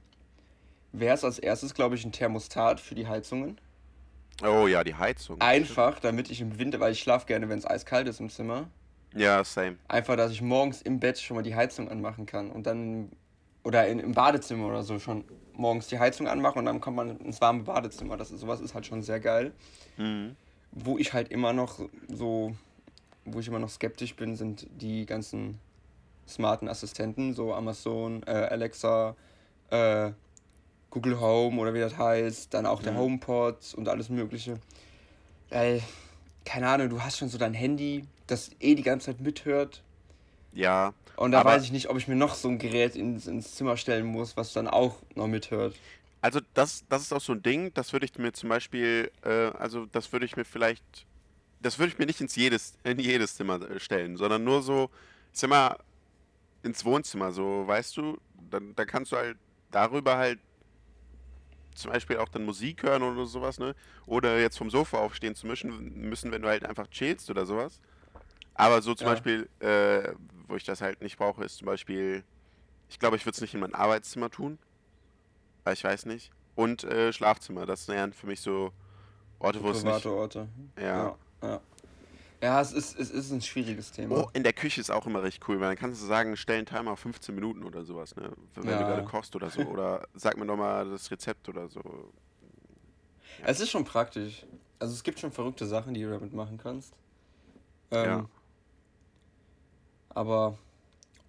[0.91, 3.59] wäre es als erstes, glaube ich, ein Thermostat für die Heizungen.
[4.43, 5.39] Oh ja, die Heizung.
[5.41, 8.69] Einfach, damit ich im Winter, weil ich schlafe gerne, wenn es eiskalt ist im Zimmer,
[9.13, 9.77] Ja, same.
[9.87, 13.11] einfach, dass ich morgens im Bett schon mal die Heizung anmachen kann und dann,
[13.63, 17.19] oder in, im Badezimmer oder so schon morgens die Heizung anmachen und dann kommt man
[17.19, 18.15] ins warme Badezimmer.
[18.15, 19.51] Das ist, sowas ist halt schon sehr geil.
[19.97, 20.37] Mhm.
[20.71, 22.55] Wo ich halt immer noch so,
[23.25, 25.59] wo ich immer noch skeptisch bin, sind die ganzen
[26.29, 29.15] smarten Assistenten, so Amazon, äh, Alexa,
[29.71, 30.11] äh,
[30.91, 32.97] Google Home oder wie das heißt, dann auch der Mhm.
[32.97, 34.59] HomePod und alles Mögliche.
[35.49, 35.81] Weil,
[36.45, 39.83] keine Ahnung, du hast schon so dein Handy, das eh die ganze Zeit mithört.
[40.51, 43.53] Ja, Und da weiß ich nicht, ob ich mir noch so ein Gerät ins, ins
[43.55, 45.75] Zimmer stellen muss, was dann auch noch mithört.
[46.21, 49.29] Also das, das ist auch so ein Ding, das würde ich mir zum Beispiel, äh,
[49.57, 50.83] also das würde ich mir vielleicht,
[51.61, 54.89] das würde ich mir nicht ins jedes, in jedes Zimmer äh, stellen, sondern nur so,
[55.33, 55.77] ich sag mal,
[56.63, 58.17] ins Wohnzimmer, so, weißt du,
[58.49, 59.37] dann, dann kannst du halt
[59.71, 60.39] darüber halt
[61.75, 63.73] zum Beispiel auch dann Musik hören oder sowas, ne?
[64.05, 67.79] Oder jetzt vom Sofa aufstehen zu müssen, müssen wenn du halt einfach chillst oder sowas.
[68.53, 69.13] Aber so zum Ja.
[69.13, 70.13] Beispiel, äh,
[70.47, 72.23] wo ich das halt nicht brauche, ist zum Beispiel,
[72.89, 74.59] ich glaube, ich würde es nicht in mein Arbeitszimmer tun.
[75.63, 76.31] Weil ich weiß nicht.
[76.55, 78.73] Und äh, Schlafzimmer, das wären für mich so
[79.39, 80.05] Orte, wo es nicht.
[80.05, 80.49] Orte.
[80.77, 80.83] Ja.
[80.83, 81.61] Ja, ja.
[82.41, 84.15] Ja, es ist, es ist ein schwieriges Thema.
[84.23, 86.57] Oh, in der Küche ist auch immer recht cool, weil dann kannst du sagen, stell
[86.57, 88.31] einen Timer auf 15 Minuten oder sowas, ne?
[88.55, 88.77] Wenn du Ja.
[88.83, 89.61] gerade kochst oder so.
[89.61, 91.81] Oder sag mir nochmal das Rezept oder so.
[93.43, 94.45] Es ist schon praktisch.
[94.79, 96.93] Also es gibt schon verrückte Sachen, die du damit machen kannst.
[97.91, 98.25] Ähm, Ja.
[100.09, 100.57] Aber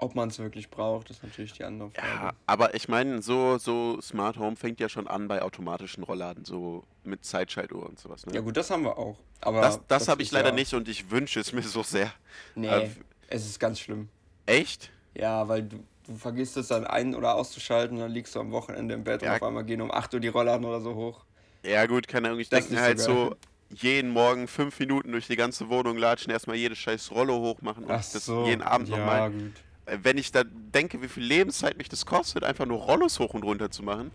[0.00, 2.08] ob man es wirklich braucht, ist natürlich die andere Frage.
[2.08, 6.44] Ja, aber ich meine, so, so Smart Home fängt ja schon an bei automatischen Rollladen,
[6.44, 8.34] so mit Zeitschaltuhr und sowas, ne?
[8.34, 9.18] Ja gut, das haben wir auch.
[9.40, 12.12] Aber das das habe ich leider ja, nicht und ich wünsche es mir so sehr.
[12.54, 12.90] Nee, Äh,
[13.28, 14.08] es ist ganz schlimm.
[14.46, 14.90] Echt?
[15.14, 18.94] Ja, weil du, du vergisst es dann ein- oder auszuschalten, dann liegst du am Wochenende
[18.94, 19.30] im Bett Ja.
[19.30, 21.20] und auf einmal gehen um 8 Uhr die Rollladen oder so hoch.
[21.62, 22.40] Ja, gut, keine Ahnung.
[22.40, 23.36] Ich Das denke mir halt so so,
[23.70, 27.90] jeden Morgen fünf Minuten durch die ganze Wohnung latschen, erstmal jedes scheiß Rollo hochmachen und
[27.92, 29.30] Ach das so, jeden Abend ja, nochmal.
[29.30, 29.52] gut.
[29.86, 33.42] Wenn ich da denke, wie viel Lebenszeit mich das kostet, einfach nur Rollos hoch und
[33.44, 34.12] runter zu machen.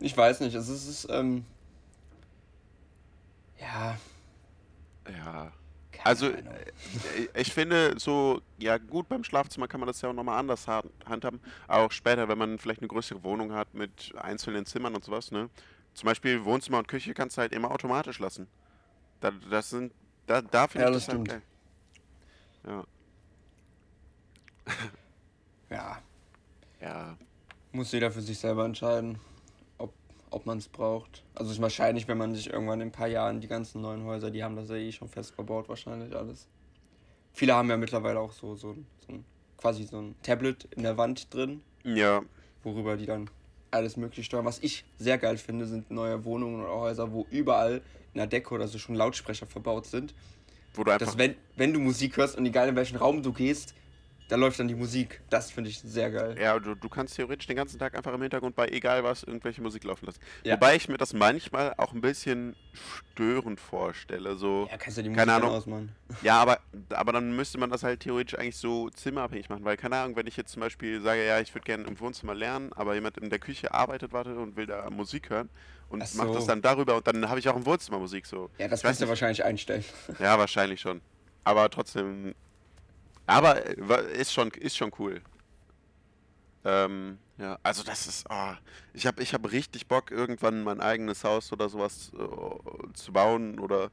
[0.00, 1.44] Ich weiß nicht, es ist, es ist ähm,
[3.60, 3.98] ja,
[5.08, 5.52] Ja.
[6.02, 6.64] Also, Keine Ahnung.
[7.02, 10.68] äh, ich finde so, ja gut, beim Schlafzimmer kann man das ja auch nochmal anders
[10.68, 11.40] ha- handhaben.
[11.66, 15.30] Aber auch später, wenn man vielleicht eine größere Wohnung hat mit einzelnen Zimmern und sowas,
[15.30, 15.48] ne?
[15.94, 18.48] Zum Beispiel Wohnzimmer und Küche kannst du halt immer automatisch lassen.
[19.20, 19.92] Da, das sind,
[20.26, 21.42] da, da finde Ja, ich das das halt geil.
[22.66, 22.84] Ja,
[25.70, 25.98] Ja,
[26.80, 27.16] ja.
[27.72, 29.18] muss jeder für sich selber entscheiden,
[29.78, 29.92] ob,
[30.30, 31.24] ob man es braucht.
[31.34, 34.30] Also ist wahrscheinlich, wenn man sich irgendwann in ein paar Jahren die ganzen neuen Häuser,
[34.30, 36.46] die haben das ja eh schon fest verbaut, wahrscheinlich alles.
[37.32, 39.24] Viele haben ja mittlerweile auch so, so, so ein,
[39.56, 42.22] quasi so ein Tablet in der Wand drin, Ja,
[42.62, 43.28] worüber die dann
[43.72, 44.44] alles mögliche steuern.
[44.44, 48.54] Was ich sehr geil finde, sind neue Wohnungen oder Häuser, wo überall in der Decke
[48.54, 50.14] oder so schon Lautsprecher verbaut sind.
[50.74, 51.06] wo du einfach.
[51.06, 53.74] Dass wenn, wenn du Musik hörst und egal in welchen Raum du gehst,
[54.28, 55.20] da läuft dann die Musik.
[55.30, 56.36] Das finde ich sehr geil.
[56.40, 59.60] Ja, du, du kannst theoretisch den ganzen Tag einfach im Hintergrund bei egal was irgendwelche
[59.60, 60.20] Musik laufen lassen.
[60.44, 60.54] Ja.
[60.54, 64.36] Wobei ich mir das manchmal auch ein bisschen störend vorstelle.
[64.36, 65.50] So, Ja, kannst ja die Musik Keine Ahnung.
[65.50, 65.94] ausmachen.
[66.22, 66.58] ja, aber,
[66.90, 69.64] aber dann müsste man das halt theoretisch eigentlich so zimmerabhängig machen.
[69.64, 72.34] Weil, keine Ahnung, wenn ich jetzt zum Beispiel sage, ja, ich würde gerne im Wohnzimmer
[72.34, 75.50] lernen, aber jemand in der Küche arbeitet, wartet und will da Musik hören
[75.90, 76.48] und Ach macht das so.
[76.48, 78.50] dann darüber und dann habe ich auch im Wohnzimmer Musik so.
[78.58, 79.84] Ja, das kannst du wahrscheinlich einstellen.
[80.18, 81.00] Ja, wahrscheinlich schon.
[81.44, 82.34] Aber trotzdem.
[83.26, 85.22] Aber äh, ist schon, ist schon cool.
[86.64, 88.26] Ähm, ja, also das ist.
[88.30, 88.52] Oh,
[88.94, 93.58] ich habe ich hab richtig Bock, irgendwann mein eigenes Haus oder sowas äh, zu bauen
[93.58, 93.90] oder,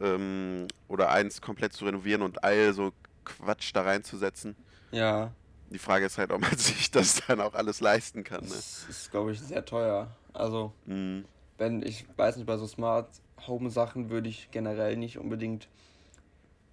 [0.00, 2.92] ähm, oder eins komplett zu renovieren und all so
[3.24, 4.56] Quatsch da reinzusetzen.
[4.92, 5.32] Ja,
[5.70, 8.48] Die Frage ist halt, ob man sich das dann auch alles leisten kann.
[8.48, 8.50] Ne?
[8.50, 10.16] das ist, glaube ich, sehr teuer.
[10.32, 11.24] Also, Mhm.
[11.58, 13.08] wenn ich weiß nicht, bei so Smart
[13.46, 15.68] Home Sachen würde ich generell nicht unbedingt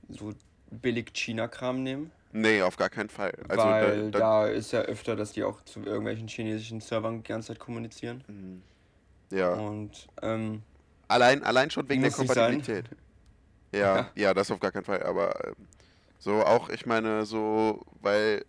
[0.09, 0.33] so
[0.71, 2.11] billig China-Kram nehmen.
[2.33, 3.33] Nee, auf gar keinen Fall.
[3.49, 7.17] Also weil da, da, da, ist ja öfter, dass die auch zu irgendwelchen chinesischen Servern
[7.17, 8.23] die ganze Zeit kommunizieren.
[8.27, 8.61] Mhm.
[9.35, 9.53] ja.
[9.53, 10.63] Und ähm,
[11.11, 12.11] Allein, allein schon wegen der.
[12.11, 12.85] Kompatibilität.
[13.73, 14.11] Ja, Ja.
[14.15, 15.01] ja, das auf gar keinen Fall.
[15.03, 15.55] Aber ähm,
[16.19, 18.43] so auch, ich meine, so, weil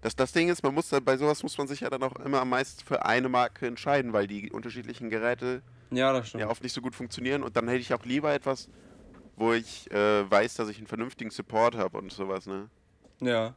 [0.00, 2.40] das, das Ding ist, man muss bei sowas muss man sich ja dann auch immer
[2.40, 6.80] am meisten für eine Marke entscheiden, weil die unterschiedlichen Geräte ja, ja oft nicht so
[6.80, 7.42] gut funktionieren.
[7.42, 8.70] Und dann hätte ich auch lieber etwas,
[9.38, 12.68] wo ich äh, weiß, dass ich einen vernünftigen Support habe und sowas, ne?
[13.20, 13.54] Ja.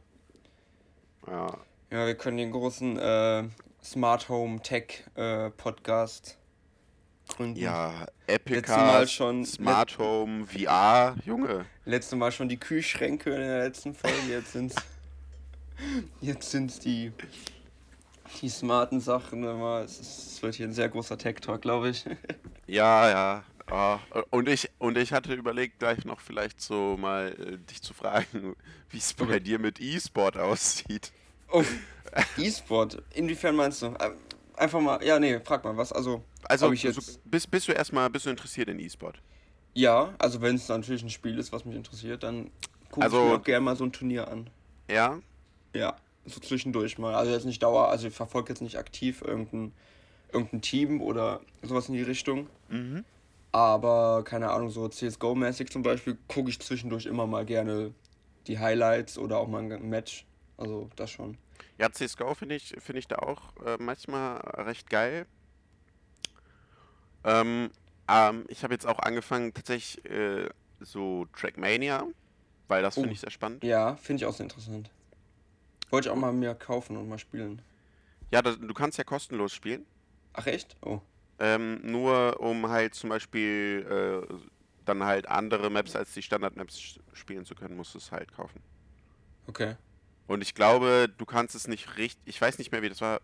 [1.26, 1.58] Ja.
[1.90, 3.44] Ja, wir können den großen äh,
[3.84, 6.38] Smart Home Tech äh, Podcast
[7.28, 7.58] gründen.
[7.58, 11.66] Ja, Epic Letztes Mal schon- Smart Home, VR, Junge.
[11.84, 14.74] Letztes Mal schon die Kühlschränke in der letzten Folge, jetzt sind's
[16.20, 17.12] jetzt sind's die
[18.40, 19.44] die smarten Sachen.
[19.44, 19.80] immer.
[19.84, 22.04] Es, ist, es wird hier ein sehr großer Tech Talk, glaube ich.
[22.68, 23.44] Ja, ja.
[23.74, 27.94] Ah, und ich und ich hatte überlegt, gleich noch vielleicht so mal äh, dich zu
[27.94, 28.54] fragen,
[28.90, 29.40] wie es bei Okay.
[29.40, 31.10] dir mit E-Sport aussieht.
[31.50, 31.64] Oh,
[32.36, 33.02] E-Sport.
[33.14, 33.94] Inwiefern meinst du?
[34.56, 35.90] Einfach mal, ja, nee, frag mal, was?
[35.90, 37.20] Also, Also ich so, jetzt.
[37.30, 39.22] bist, bist du erstmal bist du interessiert in E-Sport?
[39.72, 42.50] Ja, also wenn es natürlich ein Spiel ist, was mich interessiert, dann
[42.90, 44.50] gucke Also- ich mir auch gerne mal so ein Turnier an.
[44.90, 45.18] Ja?
[45.74, 47.14] Ja, so zwischendurch mal.
[47.14, 49.72] Also jetzt nicht Dauer, also ich verfolge jetzt nicht aktiv irgendein,
[50.30, 52.50] irgendein Team oder sowas in die Richtung.
[52.68, 53.04] Mhm.
[53.52, 57.92] Aber keine Ahnung, so CSGO-mäßig zum Beispiel gucke ich zwischendurch immer mal gerne
[58.46, 60.26] die Highlights oder auch mal ein Match.
[60.56, 61.36] Also das schon.
[61.78, 65.26] Ja, CSGO finde ich, finde ich da auch äh, manchmal recht geil.
[67.24, 67.70] Ähm,
[68.08, 70.48] ähm, ich habe jetzt auch angefangen, tatsächlich äh,
[70.80, 72.06] so Trackmania,
[72.68, 73.12] weil das finde Oh.
[73.12, 73.62] ich sehr spannend.
[73.64, 74.90] Ja, finde ich auch sehr interessant.
[75.90, 77.62] Wollte ich auch mal mir kaufen und mal spielen.
[78.30, 79.84] Ja, das, du kannst ja kostenlos spielen.
[80.32, 80.76] Ach echt?
[80.80, 81.00] Oh.
[81.42, 83.84] Ähm, nur um halt zum Beispiel
[84.30, 84.34] äh,
[84.84, 88.62] dann halt andere Maps als die Standard-Maps spielen zu können, musst du es halt kaufen.
[89.48, 89.74] Okay.
[90.28, 92.22] Und ich glaube, du kannst es nicht richtig.
[92.26, 93.20] Ich weiß nicht mehr, wie das war.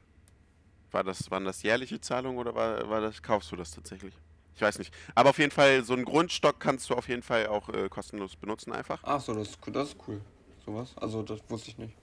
[0.91, 4.15] War das, waren das jährliche Zahlungen oder war, war das, kaufst du das tatsächlich?
[4.57, 4.93] Ich weiß nicht.
[5.15, 8.35] Aber auf jeden Fall, so einen Grundstock kannst du auf jeden Fall auch äh, kostenlos
[8.35, 9.01] benutzen einfach.
[9.05, 9.73] Ach so, das ist cool.
[9.73, 10.21] Das ist cool.
[10.67, 10.97] Sowas.
[10.97, 11.95] Also das wusste ich nicht.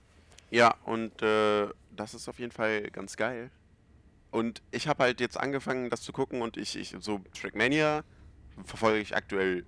[0.50, 3.52] Ja, und äh, das ist auf jeden Fall ganz geil.
[4.36, 8.04] Und ich habe halt jetzt angefangen, das zu gucken und ich, ich so Trackmania
[8.66, 9.66] verfolge ich aktuell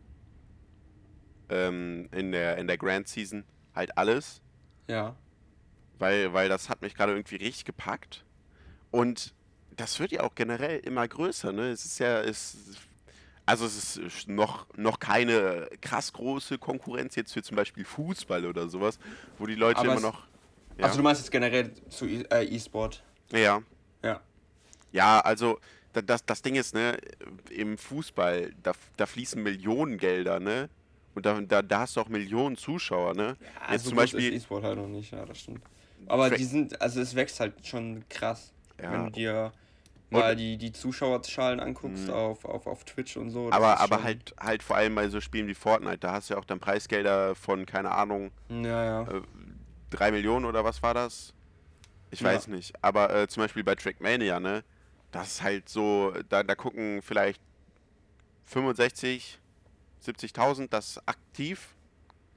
[1.50, 4.42] ähm, in der in der Grand Season halt alles,
[4.90, 5.16] Ja.
[6.00, 8.26] weil weil das hat mich gerade irgendwie richtig gepackt.
[8.92, 9.34] Und
[9.78, 11.70] das wird ja auch generell immer größer, ne?
[11.70, 12.58] Es ist ja es
[13.46, 18.68] also es ist noch, noch keine krass große Konkurrenz jetzt für zum Beispiel Fußball oder
[18.68, 19.00] sowas,
[19.38, 20.28] wo die Leute Aber immer noch
[20.78, 20.84] ja.
[20.84, 23.02] Also du meinst jetzt generell zu E- äh, E-Sport?
[23.32, 23.62] ja.
[24.04, 24.20] Ja.
[24.92, 25.60] Ja, also
[25.94, 26.98] da- das, das Ding ist, ne,
[27.50, 30.70] im Fußball, da, da fließen Millionen Gelder, ne?
[31.16, 33.38] Und da, da, da hast du auch Millionen Zuschauer, ne?
[33.40, 35.62] Jetzt Also zum groß ist Beispiel, E-Sport halt noch nicht, ja, das stimmt.
[36.08, 38.52] Aber die sind, also es wächst halt schon krass.
[38.82, 38.92] Ja.
[38.94, 39.52] Wenn du dir
[40.12, 42.14] mal die, die Zuschauerzahlen anguckst Mhm.
[42.14, 43.50] auf, auf, auf Twitch und so.
[43.52, 46.40] Aber, aber halt, halt vor allem bei so Spielen wie Fortnite, da hast du ja
[46.40, 49.02] auch dann Preisgelder von, keine Ahnung, Ja, ja.
[49.04, 49.22] äh,
[49.90, 51.34] 3 Millionen oder was war das?
[52.12, 52.28] Ich Ja.
[52.28, 52.74] weiß nicht.
[52.82, 54.64] Aber äh, zum Beispiel bei Trackmania, ne?
[55.12, 57.42] Das ist halt so, da, da gucken vielleicht
[58.46, 59.40] 65,
[60.06, 61.76] 70.000 das aktiv,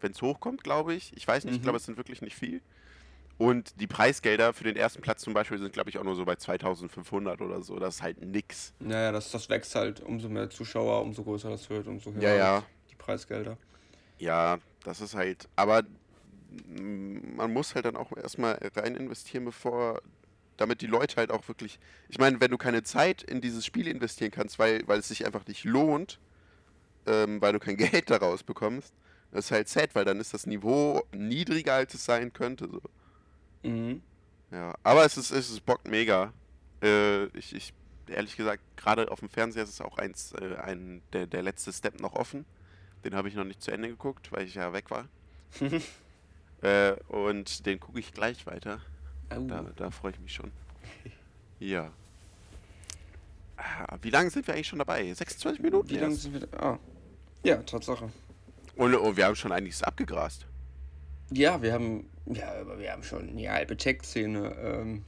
[0.00, 1.12] wenn es hochkommt, glaube ich.
[1.16, 1.64] Ich weiß nicht, ich Mhm.
[1.64, 2.62] glaube, es sind wirklich nicht viel.
[3.38, 6.24] Und die Preisgelder für den ersten Platz zum Beispiel sind, glaube ich, auch nur so
[6.26, 7.78] bei 2500 oder so.
[7.78, 8.74] Das ist halt nix.
[8.80, 10.00] Ja, ja, das, das wächst halt.
[10.00, 12.62] Umso mehr Zuschauer, umso größer das wird, umso höher Ja, ja.
[12.90, 13.56] die Preisgelder.
[14.18, 15.48] Ja, das ist halt.
[15.56, 15.82] Aber
[16.66, 20.02] man muss halt dann auch erstmal rein investieren, bevor.
[20.60, 21.80] Damit die Leute halt auch wirklich.
[22.10, 25.24] Ich meine, wenn du keine Zeit in dieses Spiel investieren kannst, weil, weil es sich
[25.24, 26.20] einfach nicht lohnt,
[27.06, 28.92] ähm, weil du kein Geld daraus bekommst,
[29.32, 32.68] das ist halt sad, weil dann ist das Niveau niedriger, als es sein könnte.
[32.68, 32.82] So.
[33.62, 34.02] Mhm.
[34.50, 36.34] Ja, aber es ist, es ist bockt mega.
[36.82, 37.72] Äh, ich, ich,
[38.06, 41.72] ehrlich gesagt, gerade auf dem Fernseher ist es auch eins, äh, ein, der, der letzte
[41.72, 42.44] Step noch offen.
[43.02, 45.08] Den habe ich noch nicht zu Ende geguckt, weil ich ja weg war.
[46.60, 48.82] äh, und den gucke ich gleich weiter.
[49.30, 49.40] Au.
[49.46, 50.50] Da, da freue ich mich schon.
[51.58, 51.90] Ja.
[53.58, 55.12] Ah, Wie lange sind wir eigentlich schon dabei?
[55.12, 55.90] 26 Minuten?
[55.90, 56.48] Wie lange sind wir?
[56.62, 56.78] Ah.
[57.44, 58.10] Ja, Tatsache.
[58.76, 60.46] Und oh, wir haben schon einiges abgegrast.
[61.30, 62.08] Ja, wir haben.
[62.24, 65.04] Ja, aber wir haben schon die halbe Tech-Szene ähm,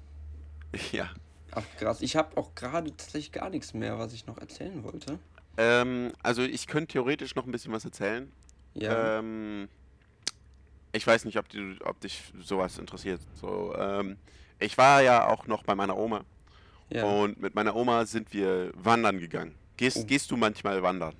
[0.92, 1.08] Ja.
[1.52, 2.02] abgegrast.
[2.02, 5.18] Ich habe auch gerade tatsächlich gar nichts mehr, was ich noch erzählen wollte.
[5.56, 8.30] Ähm, also ich könnte theoretisch noch ein bisschen was erzählen.
[8.74, 9.20] Ja.
[9.20, 9.68] Ähm,
[10.92, 13.20] ich weiß nicht, ob, du, ob dich sowas interessiert.
[13.40, 14.16] So, ähm,
[14.58, 16.22] ich war ja auch noch bei meiner Oma
[16.90, 17.04] ja.
[17.04, 19.54] und mit meiner Oma sind wir wandern gegangen.
[19.76, 20.04] Gehst, Oh.
[20.06, 21.14] gehst du manchmal wandern?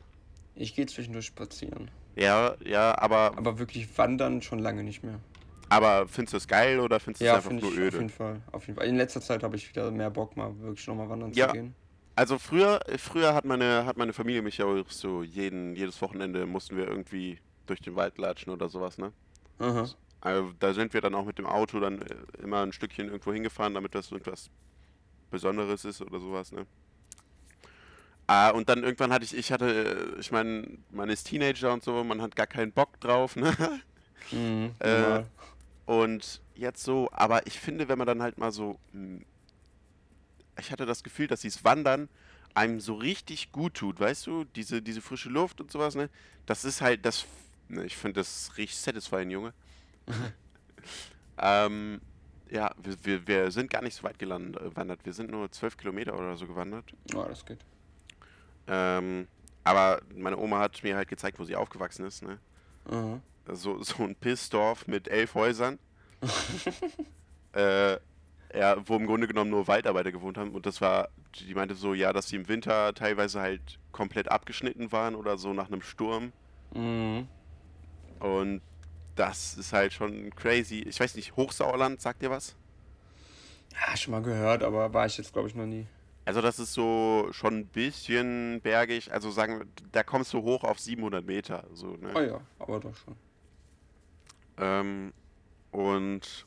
[0.54, 1.90] Ich gehe zwischendurch spazieren.
[2.14, 5.18] Ja, ja, aber, Aber wirklich wandern schon lange nicht mehr.
[5.70, 7.84] aber findest du es geil oder findest du es Ja, einfach finde nur ich auf
[7.84, 7.96] öde?
[7.96, 8.42] jeden Fall.
[8.52, 8.86] Auf jeden Fall.
[8.86, 11.46] In letzter Zeit habe ich wieder mehr Bock, mal wirklich nochmal wandern Ja.
[11.46, 11.74] zu gehen.
[12.14, 16.44] Also früher, früher hat meine, hat meine Familie mich ja auch so jeden, jedes Wochenende
[16.44, 19.12] mussten wir irgendwie durch den Wald latschen oder sowas, ne?
[19.62, 19.94] Aha.
[20.20, 23.32] Also da sind wir dann auch mit dem Auto dann äh, immer ein Stückchen irgendwo
[23.32, 24.50] hingefahren, damit das irgendwas
[25.30, 26.66] Besonderes ist oder sowas, ne?
[28.26, 31.82] Ah, und dann irgendwann hatte ich, ich hatte, äh, ich meine, man ist Teenager und
[31.84, 33.52] so, man hat gar keinen Bock drauf, ne?
[34.30, 35.30] Mhm, Äh, normal.
[35.86, 39.24] Und jetzt so, aber ich finde, wenn man dann halt mal so, hm,
[40.58, 42.08] ich hatte das Gefühl, dass dieses Wandern
[42.54, 44.44] einem so richtig gut tut, weißt du?
[44.44, 46.10] Diese, diese frische Luft und sowas, ne?
[46.46, 47.26] Das ist halt, das,
[47.78, 49.52] ich finde das richtig satisfying, Junge.
[51.38, 52.00] ähm,
[52.50, 55.04] ja, wir, wir, wir sind gar nicht so weit gewandert.
[55.04, 56.84] Wir sind nur zwölf Kilometer oder so gewandert.
[57.12, 57.64] Ja, das geht.
[58.66, 59.26] Ähm,
[59.64, 62.38] aber meine Oma hat mir halt gezeigt, wo sie aufgewachsen ist, ne?
[62.90, 63.20] Aha.
[63.52, 65.78] so, so ein Pissdorf mit elf Häusern.
[67.52, 67.96] äh,
[68.54, 70.50] ja, wo im Grunde genommen nur Waldarbeiter gewohnt haben.
[70.50, 74.92] Und das war, die meinte so, ja, dass sie im Winter teilweise halt komplett abgeschnitten
[74.92, 76.32] waren oder so nach einem Sturm.
[76.74, 77.28] Mhm.
[78.22, 78.62] Und
[79.16, 80.78] das ist halt schon crazy.
[80.78, 82.54] Ich weiß nicht, Hochsauerland, sagt ihr was?
[83.72, 85.86] Ja, schon mal gehört, aber war ich jetzt, glaube ich, noch nie.
[86.24, 89.12] Also das ist so schon ein bisschen bergig.
[89.12, 91.64] Also sagen wir, da kommst du hoch auf 700 Meter.
[91.74, 92.12] So, ne?
[92.14, 93.16] Oh ja, aber doch schon.
[94.58, 95.12] Ähm,
[95.72, 96.46] und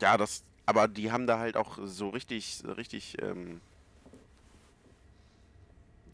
[0.00, 3.60] ja, das, aber die haben da halt auch so richtig, richtig, ähm,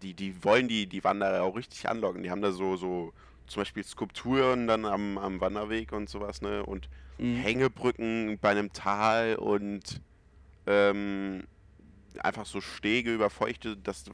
[0.02, 2.22] die, die wollen die, die Wanderer auch richtig anlocken.
[2.22, 3.14] Die haben da so, so
[3.46, 6.64] zum Beispiel Skulpturen dann am, am Wanderweg und sowas, ne?
[6.64, 7.42] Und Mhm.
[7.42, 10.00] Hängebrücken bei einem Tal und
[10.66, 11.44] ähm,
[12.18, 14.04] einfach so Stege über Feuchte, das,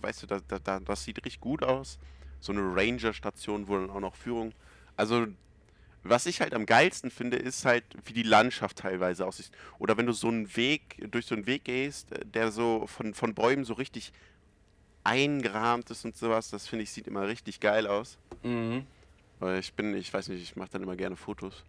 [0.00, 1.98] weißt du, das, das, das sieht richtig gut aus.
[2.40, 4.52] So eine Ranger-Station, wo dann auch noch Führung.
[4.96, 5.26] Also,
[6.04, 9.50] was ich halt am geilsten finde, ist halt, wie die Landschaft teilweise aussieht.
[9.78, 13.34] Oder wenn du so einen Weg, durch so einen Weg gehst, der so von, von
[13.34, 14.12] Bäumen so richtig
[15.04, 18.18] eingerahmt ist und sowas, das finde ich, sieht immer richtig geil aus.
[18.42, 18.86] Mhm.
[19.40, 21.64] Weil ich bin, ich weiß nicht, ich mache dann immer gerne Fotos.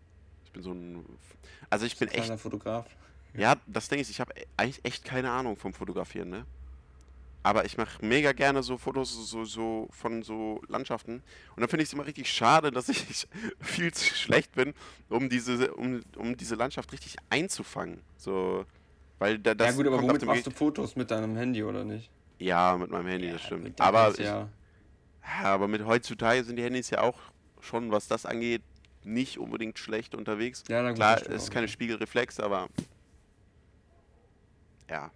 [0.45, 1.03] Ich bin so ein.
[1.69, 2.39] Also ich bin echt.
[2.39, 2.85] Fotograf.
[3.35, 6.45] Ja, das Ding ist, ich habe eigentlich echt keine Ahnung vom Fotografieren, ne?
[7.45, 11.15] Aber ich mache mega gerne so Fotos so, so von so Landschaften.
[11.15, 13.27] Und dann finde ich es immer richtig schade, dass ich
[13.59, 14.73] viel zu schlecht bin,
[15.09, 17.99] um diese, um, um diese Landschaft richtig einzufangen.
[18.17, 18.65] So.
[19.19, 20.95] Weil da, das ja gut, aber womit machst Ge- du Fotos?
[20.95, 22.09] Mit deinem Handy oder nicht?
[22.39, 23.65] Ja, mit meinem Handy, das Ja, stimmt.
[23.65, 24.49] gut, dann Aber ich, ja.
[25.43, 27.17] Aber mit heutzutage sind die Handys ja auch
[27.61, 28.61] schon, was das angeht,
[29.03, 30.63] nicht unbedingt schlecht unterwegs.
[30.67, 31.67] Ja, gut, Klar, das stimmt es ist keine.
[31.67, 32.67] Spiegelreflex, aber
[34.89, 35.11] ja.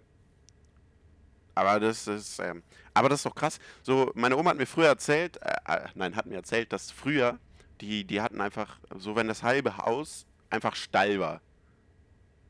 [1.54, 2.62] Aber das ist, ähm,
[2.94, 3.58] aber das ist doch krass.
[3.82, 7.38] So, meine Oma hat mir früher erzählt, äh, äh, nein, hat mir erzählt, dass früher
[7.80, 11.40] die, die hatten einfach, so wenn das halbe Haus einfach Stall war.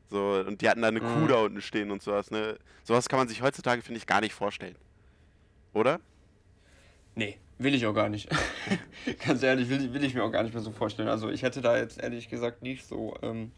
[0.09, 1.27] So, und die hatten da eine Kuh Mhm.
[1.27, 2.57] da unten stehen und sowas, ne?
[2.83, 4.75] Sowas kann man sich heutzutage, finde ich, gar nicht vorstellen.
[5.73, 5.99] Oder?
[7.15, 8.27] Nee, will ich auch gar nicht.
[9.25, 11.09] Ganz ehrlich, will, will ich mir auch gar nicht mehr so vorstellen.
[11.09, 13.51] Also ich hätte da jetzt ehrlich gesagt nicht so ähm,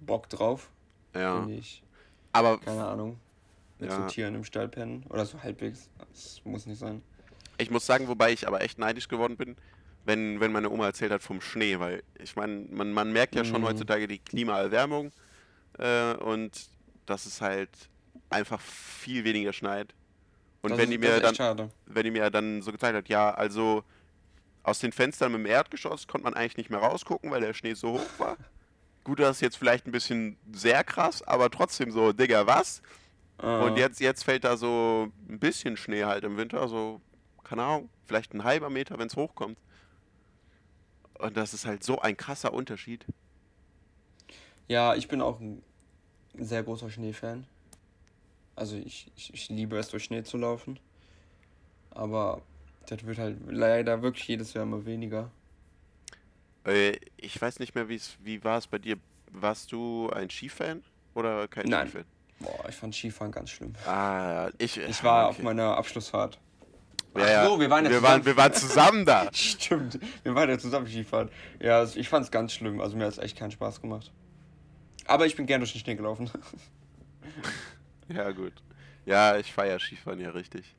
[0.00, 0.70] Bock drauf.
[1.14, 1.46] Ja.
[1.48, 1.82] Ich,
[2.32, 3.18] Aber keine Ahnung.
[3.78, 3.96] Mit Ja.
[4.02, 5.04] so Tieren im Stall pennen.
[5.10, 5.90] Oder so halbwegs.
[6.12, 7.02] Das muss nicht sein.
[7.58, 9.56] ich muss sagen, wobei ich aber echt neidisch geworden bin,
[10.06, 13.44] wenn, wenn meine Oma erzählt hat vom Schnee, weil ich meine, man, man merkt ja
[13.44, 13.66] schon Mhm.
[13.66, 15.10] heutzutage die Klimaerwärmung
[15.78, 16.68] äh, und
[17.06, 17.70] dass es halt
[18.30, 19.94] einfach viel weniger schneit.
[20.62, 21.70] Und das wenn die mir dann, schade.
[21.86, 23.84] wenn die mir dann so gezeigt hat, ja, also
[24.62, 27.74] aus den Fenstern mit dem Erdgeschoss konnte man eigentlich nicht mehr rausgucken, weil der Schnee
[27.74, 28.36] so hoch war.
[29.04, 32.82] Gut, das ist jetzt vielleicht ein bisschen sehr krass, aber trotzdem so, Digga, was?
[33.38, 33.60] Ah.
[33.60, 37.00] Und jetzt, jetzt fällt da so ein bisschen Schnee halt im Winter, so,
[37.44, 39.58] keine Ahnung, vielleicht ein halber Meter, wenn es hochkommt.
[41.18, 43.06] Und das ist halt so ein krasser Unterschied.
[44.68, 45.62] Ja, ich bin auch ein
[46.38, 47.46] sehr großer Schneefan.
[48.54, 50.78] Also ich, ich, ich liebe es, durch Schnee zu laufen.
[51.90, 52.42] Aber
[52.86, 55.30] das wird halt leider wirklich jedes Jahr immer weniger.
[56.64, 58.96] Äh, ich weiß nicht mehr, wie's, wie war es bei dir?
[59.32, 60.82] Warst du ein Skifan
[61.14, 61.88] oder kein Nein.
[61.88, 62.04] Skifan?
[62.40, 63.72] Boah, ich fand Skifahren ganz schlimm.
[63.86, 65.44] Ah, ich, Ich war auf okay.
[65.44, 66.38] meiner Abschlussfahrt.
[67.16, 67.44] Ja.
[67.44, 68.12] Ach so, wir waren ja wir zusammen.
[68.12, 69.28] waren, wir waren zusammen da.
[69.32, 71.30] Stimmt, wir waren ja zusammen Skifahren.
[71.60, 72.80] Ja, also ich fand's ganz schlimm.
[72.80, 74.12] Also mir hat es echt keinen Spaß gemacht.
[75.06, 76.30] Aber ich bin gern durch den Schnee gelaufen.
[78.08, 78.52] Ja, gut.
[79.04, 80.76] Ja, ich feiere Skifahren ja richtig.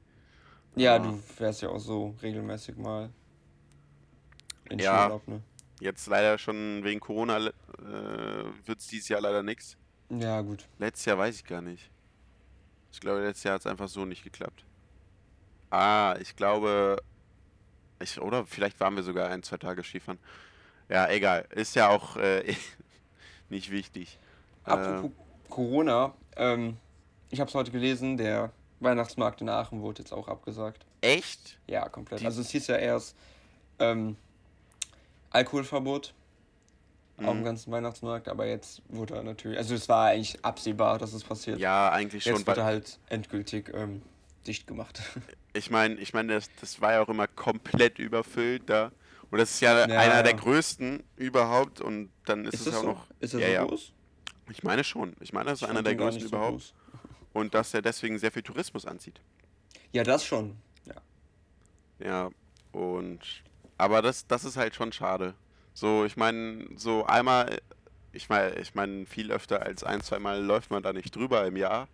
[0.76, 1.00] ja, Ah.
[1.00, 3.10] du fährst ja auch so regelmäßig mal
[4.70, 4.94] in Ja.
[5.04, 5.42] Skiurlaub, ne?
[5.82, 7.52] Jetzt leider schon wegen Corona äh,
[8.66, 9.76] wird es dieses Jahr leider nichts.
[10.10, 10.68] Ja, gut.
[10.80, 11.92] Letztes Jahr weiß ich gar nicht.
[12.94, 14.64] Ich glaube, letztes Jahr hat es einfach so nicht geklappt.
[15.70, 17.02] Ah, ich glaube.
[18.00, 20.20] Ich, oder vielleicht waren wir sogar ein, zwei Tage Skifahren.
[20.88, 21.46] Ja, egal.
[21.52, 22.56] Ist ja auch äh,
[23.50, 24.18] nicht wichtig.
[24.64, 25.12] Apropos
[25.50, 26.78] Corona, ähm,
[27.30, 30.86] ich habe es heute gelesen, der Weihnachtsmarkt in Aachen wurde jetzt auch abgesagt.
[31.02, 31.58] Äh, echt?
[31.68, 32.22] Ja, komplett.
[32.22, 33.16] Die- Also es hieß ja erst
[33.80, 34.18] ähm,
[35.32, 36.14] Alkoholverbot
[37.18, 37.44] auf dem Mhm.
[37.44, 41.60] ganzen Weihnachtsmarkt, aber jetzt wurde er natürlich, also es war eigentlich absehbar, dass es passiert.
[41.60, 42.34] Ja, eigentlich schon.
[42.36, 44.02] jetzt Weil, halt endgültig ähm,
[44.46, 45.02] dicht gemacht.
[45.54, 48.92] ich meine, ich mein, das, das war ja auch immer komplett überfüllt da.
[49.32, 50.38] Und das ist ja, Ja, einer der ja.
[50.38, 51.82] größten überhaupt.
[51.82, 52.88] Und dann ist, Ist es das auch so?
[52.88, 53.08] noch.
[53.20, 53.66] Ist er ja, so ja.
[53.66, 53.94] groß?
[54.50, 55.16] Ich meine schon.
[55.20, 56.52] Ich meine, das ist Ich einer der größten so überhaupt.
[56.52, 56.74] groß.
[57.34, 59.20] Und dass er deswegen sehr viel Tourismus anzieht.
[59.92, 60.58] Ja, das schon.
[60.86, 60.96] Ja.
[62.00, 62.30] Ja,
[62.72, 63.20] und
[63.78, 65.34] aber das, das ist halt schon schade.
[65.74, 67.60] So, ich meine, so einmal,
[68.12, 71.58] ich meine, ich meine, viel öfter als ein, zweimal läuft man da nicht drüber im
[71.58, 71.88] Jahr.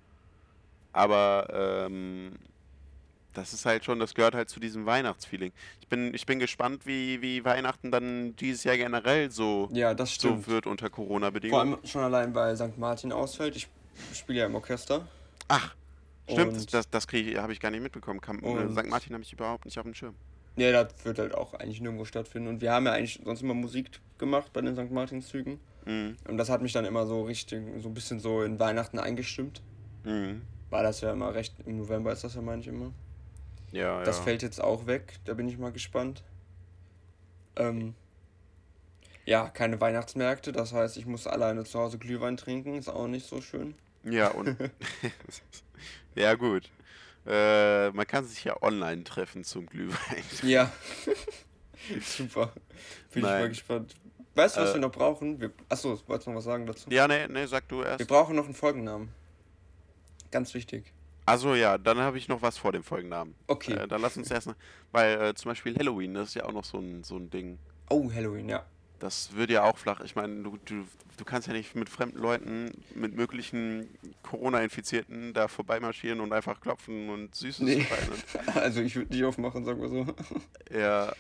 [0.94, 1.48] Aber
[1.88, 2.34] ähm,
[3.34, 5.52] das ist halt schon, das gehört halt zu diesem Weihnachtsfeeling.
[5.82, 10.16] Ich bin, ich bin gespannt, wie, wie Weihnachten dann dieses Jahr generell so, Ja, das
[10.16, 11.74] so wird unter Vor Corona-Bedingungen.
[11.76, 12.78] allem schon allein, weil St.
[12.78, 13.56] Martin ausfällt.
[13.56, 13.68] Ich
[14.14, 15.08] spiele ja im Orchester.
[15.48, 15.76] Ach,
[16.30, 18.22] stimmt, das, Und- das, das habe ich gar nicht mitbekommen.
[18.22, 18.88] Kam, äh, St.
[18.88, 20.16] Martin habe ich überhaupt nicht auf dem Schirm.
[20.56, 22.48] Ja, das wird halt auch eigentlich nirgendwo stattfinden.
[22.48, 24.92] Und wir haben ja eigentlich sonst immer Musik gemacht bei den St.
[24.92, 25.60] Martinszügen.
[25.86, 26.16] Mhm.
[26.28, 29.62] Und das hat mich dann immer so richtig, so ein bisschen so in Weihnachten eingestimmt.
[30.04, 30.44] Mhm.
[30.70, 32.92] War das ja immer recht, im November ist das ja, meine ich immer.
[33.74, 34.24] Ja, Das ja.
[34.24, 36.24] fällt jetzt auch weg, da bin ich mal gespannt.
[37.56, 37.96] Ähm,
[39.26, 43.26] ja, keine Weihnachtsmärkte, das heißt, ich muss alleine zu Hause Glühwein trinken, ist auch nicht
[43.28, 43.74] so schön.
[44.04, 44.56] Ja, und.
[46.16, 46.70] ja, gut.
[47.26, 50.24] Äh, man kann sich ja online treffen zum Glühwein.
[50.44, 50.72] Ja.
[52.02, 52.54] Super.
[53.12, 53.42] Bin ich Nein.
[53.42, 53.96] mal gespannt.
[54.36, 54.74] Weißt du, was Äh.
[54.76, 55.40] wir noch brauchen?
[55.42, 56.90] Wir, achso, wolltest du noch was sagen dazu?
[56.90, 58.08] Ja, nee, nee, sag du Wir erst.
[58.08, 59.10] brauchen noch einen Folgennamen.
[60.32, 60.92] Ganz wichtig.
[61.26, 63.36] Also ja, dann habe ich noch was vor dem Folgennamen.
[63.48, 63.74] Okay.
[63.74, 64.56] Äh, dann lass uns erst noch.
[64.92, 67.60] Weil äh, zum Beispiel Halloween, das ist ja auch noch so ein, so ein Ding.
[67.90, 68.66] Oh, Halloween, ja.
[69.00, 70.00] Das wird ja auch flach.
[70.02, 70.86] Ich meine, du, du,
[71.18, 73.88] du kannst ja nicht mit fremden Leuten, mit möglichen
[74.24, 77.86] Corona-Infizierten da vorbeimarschieren und einfach klopfen und Süßes Nee.
[78.56, 80.06] Also ich würde nicht aufmachen, sagen wir so.
[80.78, 81.12] Ja,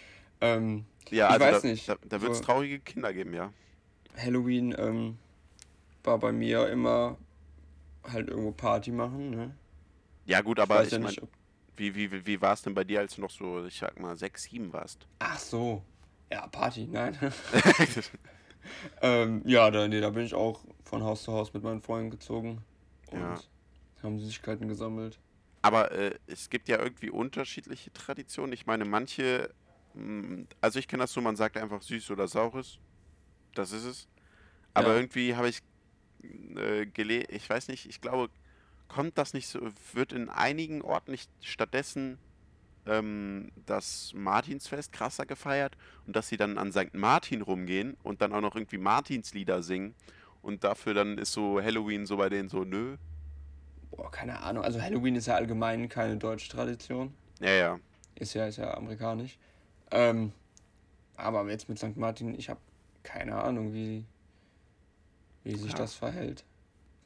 [0.41, 1.89] ähm, ja, Ich also weiß da, nicht.
[1.89, 3.51] da, da wird es So- traurige Kinder geben, ja.
[4.17, 5.17] Halloween ähm,
[6.03, 7.17] war bei mir immer
[8.11, 9.55] halt irgendwo Party machen, ne?
[10.25, 11.17] Ja, gut, Ich aber ich ja meine.
[11.75, 13.99] Wie, wie, wie, wie war es denn bei dir, als du noch so, ich sag
[13.99, 15.07] mal, sechs, sieben warst?
[15.19, 15.83] Ach so.
[16.31, 17.17] Ja, Party, nein.
[19.01, 22.11] ähm, ja, da, nee, da bin ich auch von Haus zu Haus mit meinen Freunden
[22.11, 22.61] gezogen
[23.11, 23.41] und Ja.
[24.01, 25.19] haben Süßigkeiten gesammelt.
[25.61, 28.53] Aber äh, es gibt ja irgendwie unterschiedliche Traditionen.
[28.53, 29.53] Ich meine, manche,
[29.93, 32.79] mh, also ich kenne das so, man sagt einfach süß oder saures.
[33.55, 34.07] Das ist es.
[34.73, 34.95] Aber Ja.
[34.97, 35.59] irgendwie habe ich
[36.23, 38.31] äh, gelesen, ich weiß nicht, ich glaube,
[38.87, 39.59] kommt das nicht so,
[39.93, 42.17] wird in einigen Orten nicht stattdessen
[42.85, 46.93] ähm, das Martinsfest krasser gefeiert und dass sie dann an St.
[46.93, 49.95] Martin rumgehen und dann auch noch irgendwie Martinslieder singen
[50.41, 52.97] Und dafür dann ist so Halloween so bei denen so, nö.
[53.91, 54.63] Boah, keine Ahnung.
[54.63, 57.13] Also Halloween ist ja allgemein keine deutsche Tradition.
[57.39, 57.79] Ja, ja.
[58.15, 59.37] Ist ja, ist ja amerikanisch.
[59.91, 60.33] Ähm,
[61.15, 61.95] aber jetzt mit St.
[61.95, 62.59] Martin, ich habe
[63.03, 64.03] keine Ahnung, wie,
[65.43, 65.77] wie sich Ja.
[65.77, 66.43] das verhält.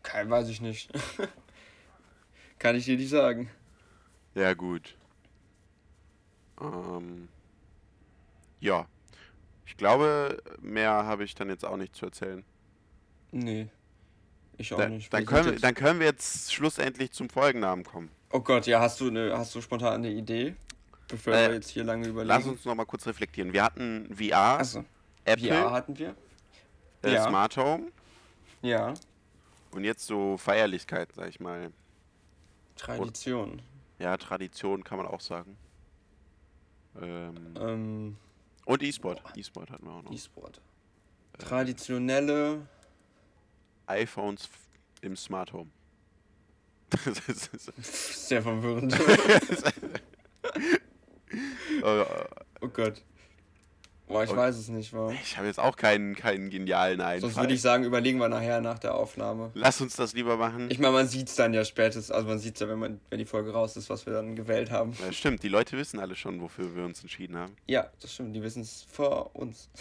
[0.04, 0.90] Kein, weiß ich nicht.
[2.60, 3.50] Kann ich dir nicht sagen.
[4.36, 4.96] Ja, gut.
[6.62, 7.28] Ähm,
[8.60, 8.88] ja.
[9.66, 12.44] Ich glaube, mehr habe ich dann jetzt auch nicht zu erzählen.
[13.32, 13.68] Nee.
[14.58, 15.14] Ich auch Da, nicht.
[15.14, 18.10] dann, können sind wir, jetzt- dann können wir jetzt schlussendlich zum Folgennamen kommen.
[18.32, 20.56] Oh Gott, ja, hast du eine, hast du spontan eine Idee?
[21.08, 22.28] Bevor Äh, wir jetzt hier lange überlegen.
[22.28, 23.54] Lass uns noch mal kurz reflektieren.
[23.54, 24.84] Wir hatten VR, Achso,
[25.24, 26.16] Apple, ja, hatten wir.
[27.04, 27.28] äh, ja.
[27.28, 27.92] Smart Home
[28.62, 28.94] Ja,
[29.72, 31.72] und jetzt so Feierlichkeit, sag ich mal.
[32.78, 33.62] Tradition.
[34.00, 35.58] Ja, Tradition kann man auch sagen.
[37.02, 38.18] Ähm, Ähm,
[38.66, 39.22] und E-Sport.
[39.36, 40.12] E-Sport hatten wir auch noch.
[40.12, 40.62] E-Sport.
[41.38, 42.68] Traditionelle.
[43.88, 44.70] iPhones f-
[45.02, 45.70] im Smart Home.
[47.82, 48.94] Sehr verwirrend.
[51.84, 52.06] Äh,
[52.62, 53.04] oh Gott.
[54.18, 55.16] Boah, ich Und- weiß es nicht, warum.
[55.22, 57.22] ich habe jetzt auch keinen, keinen genialen Einfall.
[57.22, 59.52] Sonst würde ich sagen, überlegen wir nachher nach der Aufnahme.
[59.54, 60.72] Lass uns das lieber machen.
[60.72, 63.00] Ich meine, man sieht es dann ja spätestens, also man sieht es ja, wenn, man,
[63.12, 64.94] wenn die Folge raus ist, was wir dann gewählt haben.
[65.06, 67.56] Ja, stimmt, die Leute wissen alle schon, wofür wir uns entschieden haben.
[67.68, 69.70] Ja, das stimmt, die wissen es vor uns.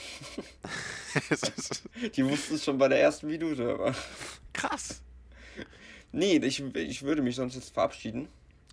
[2.16, 3.94] Die wussten es schon bei der ersten Minute, aber.
[4.52, 5.00] krass.
[6.12, 8.28] Nee, ich, ich würde mich sonst jetzt verabschieden.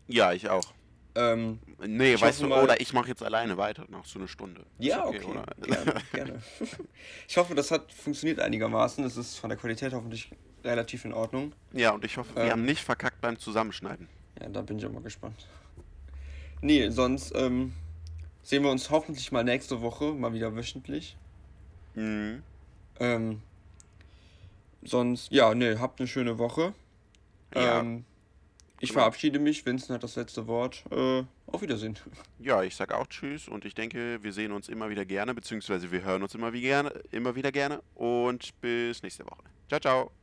[0.07, 0.73] Ja, ich auch.
[1.15, 4.65] Ähm, Nee, weißt du, mal- oder ich mache jetzt alleine weiter, nach so einer Stunde.
[4.79, 5.23] Ja, okay.
[5.23, 5.45] oder?
[5.61, 6.41] Gerne, gerne.
[7.27, 9.03] Ich hoffe, das hat funktioniert einigermaßen.
[9.03, 10.31] Das ist von der Qualität hoffentlich
[10.63, 11.53] relativ in Ordnung.
[11.71, 12.49] Ja, und ich hoffe, wir Ähm.
[12.51, 14.07] haben nicht verkackt beim Zusammenschneiden.
[14.41, 15.47] Ja, da bin ich auch mal gespannt.
[16.61, 17.73] Nee, sonst ähm,
[18.41, 21.15] sehen wir uns hoffentlich mal nächste Woche, mal wieder wöchentlich.
[21.95, 22.41] Mhm.
[22.99, 23.41] Ähm,
[24.83, 26.73] sonst, ja, nee, habt eine schöne Woche.
[27.53, 27.79] Ja.
[27.81, 28.05] Ähm,
[28.83, 29.01] ich Genau.
[29.01, 29.65] verabschiede mich.
[29.65, 30.83] Vincent hat das letzte Wort.
[30.91, 31.97] Äh, auf Wiedersehen.
[32.39, 35.91] Ja, ich sag auch Tschüss und ich denke, wir sehen uns immer wieder gerne, beziehungsweise
[35.91, 39.43] wir hören uns immer, wie gerne, immer wieder gerne und bis nächste Woche.
[39.69, 40.22] Ciao, ciao.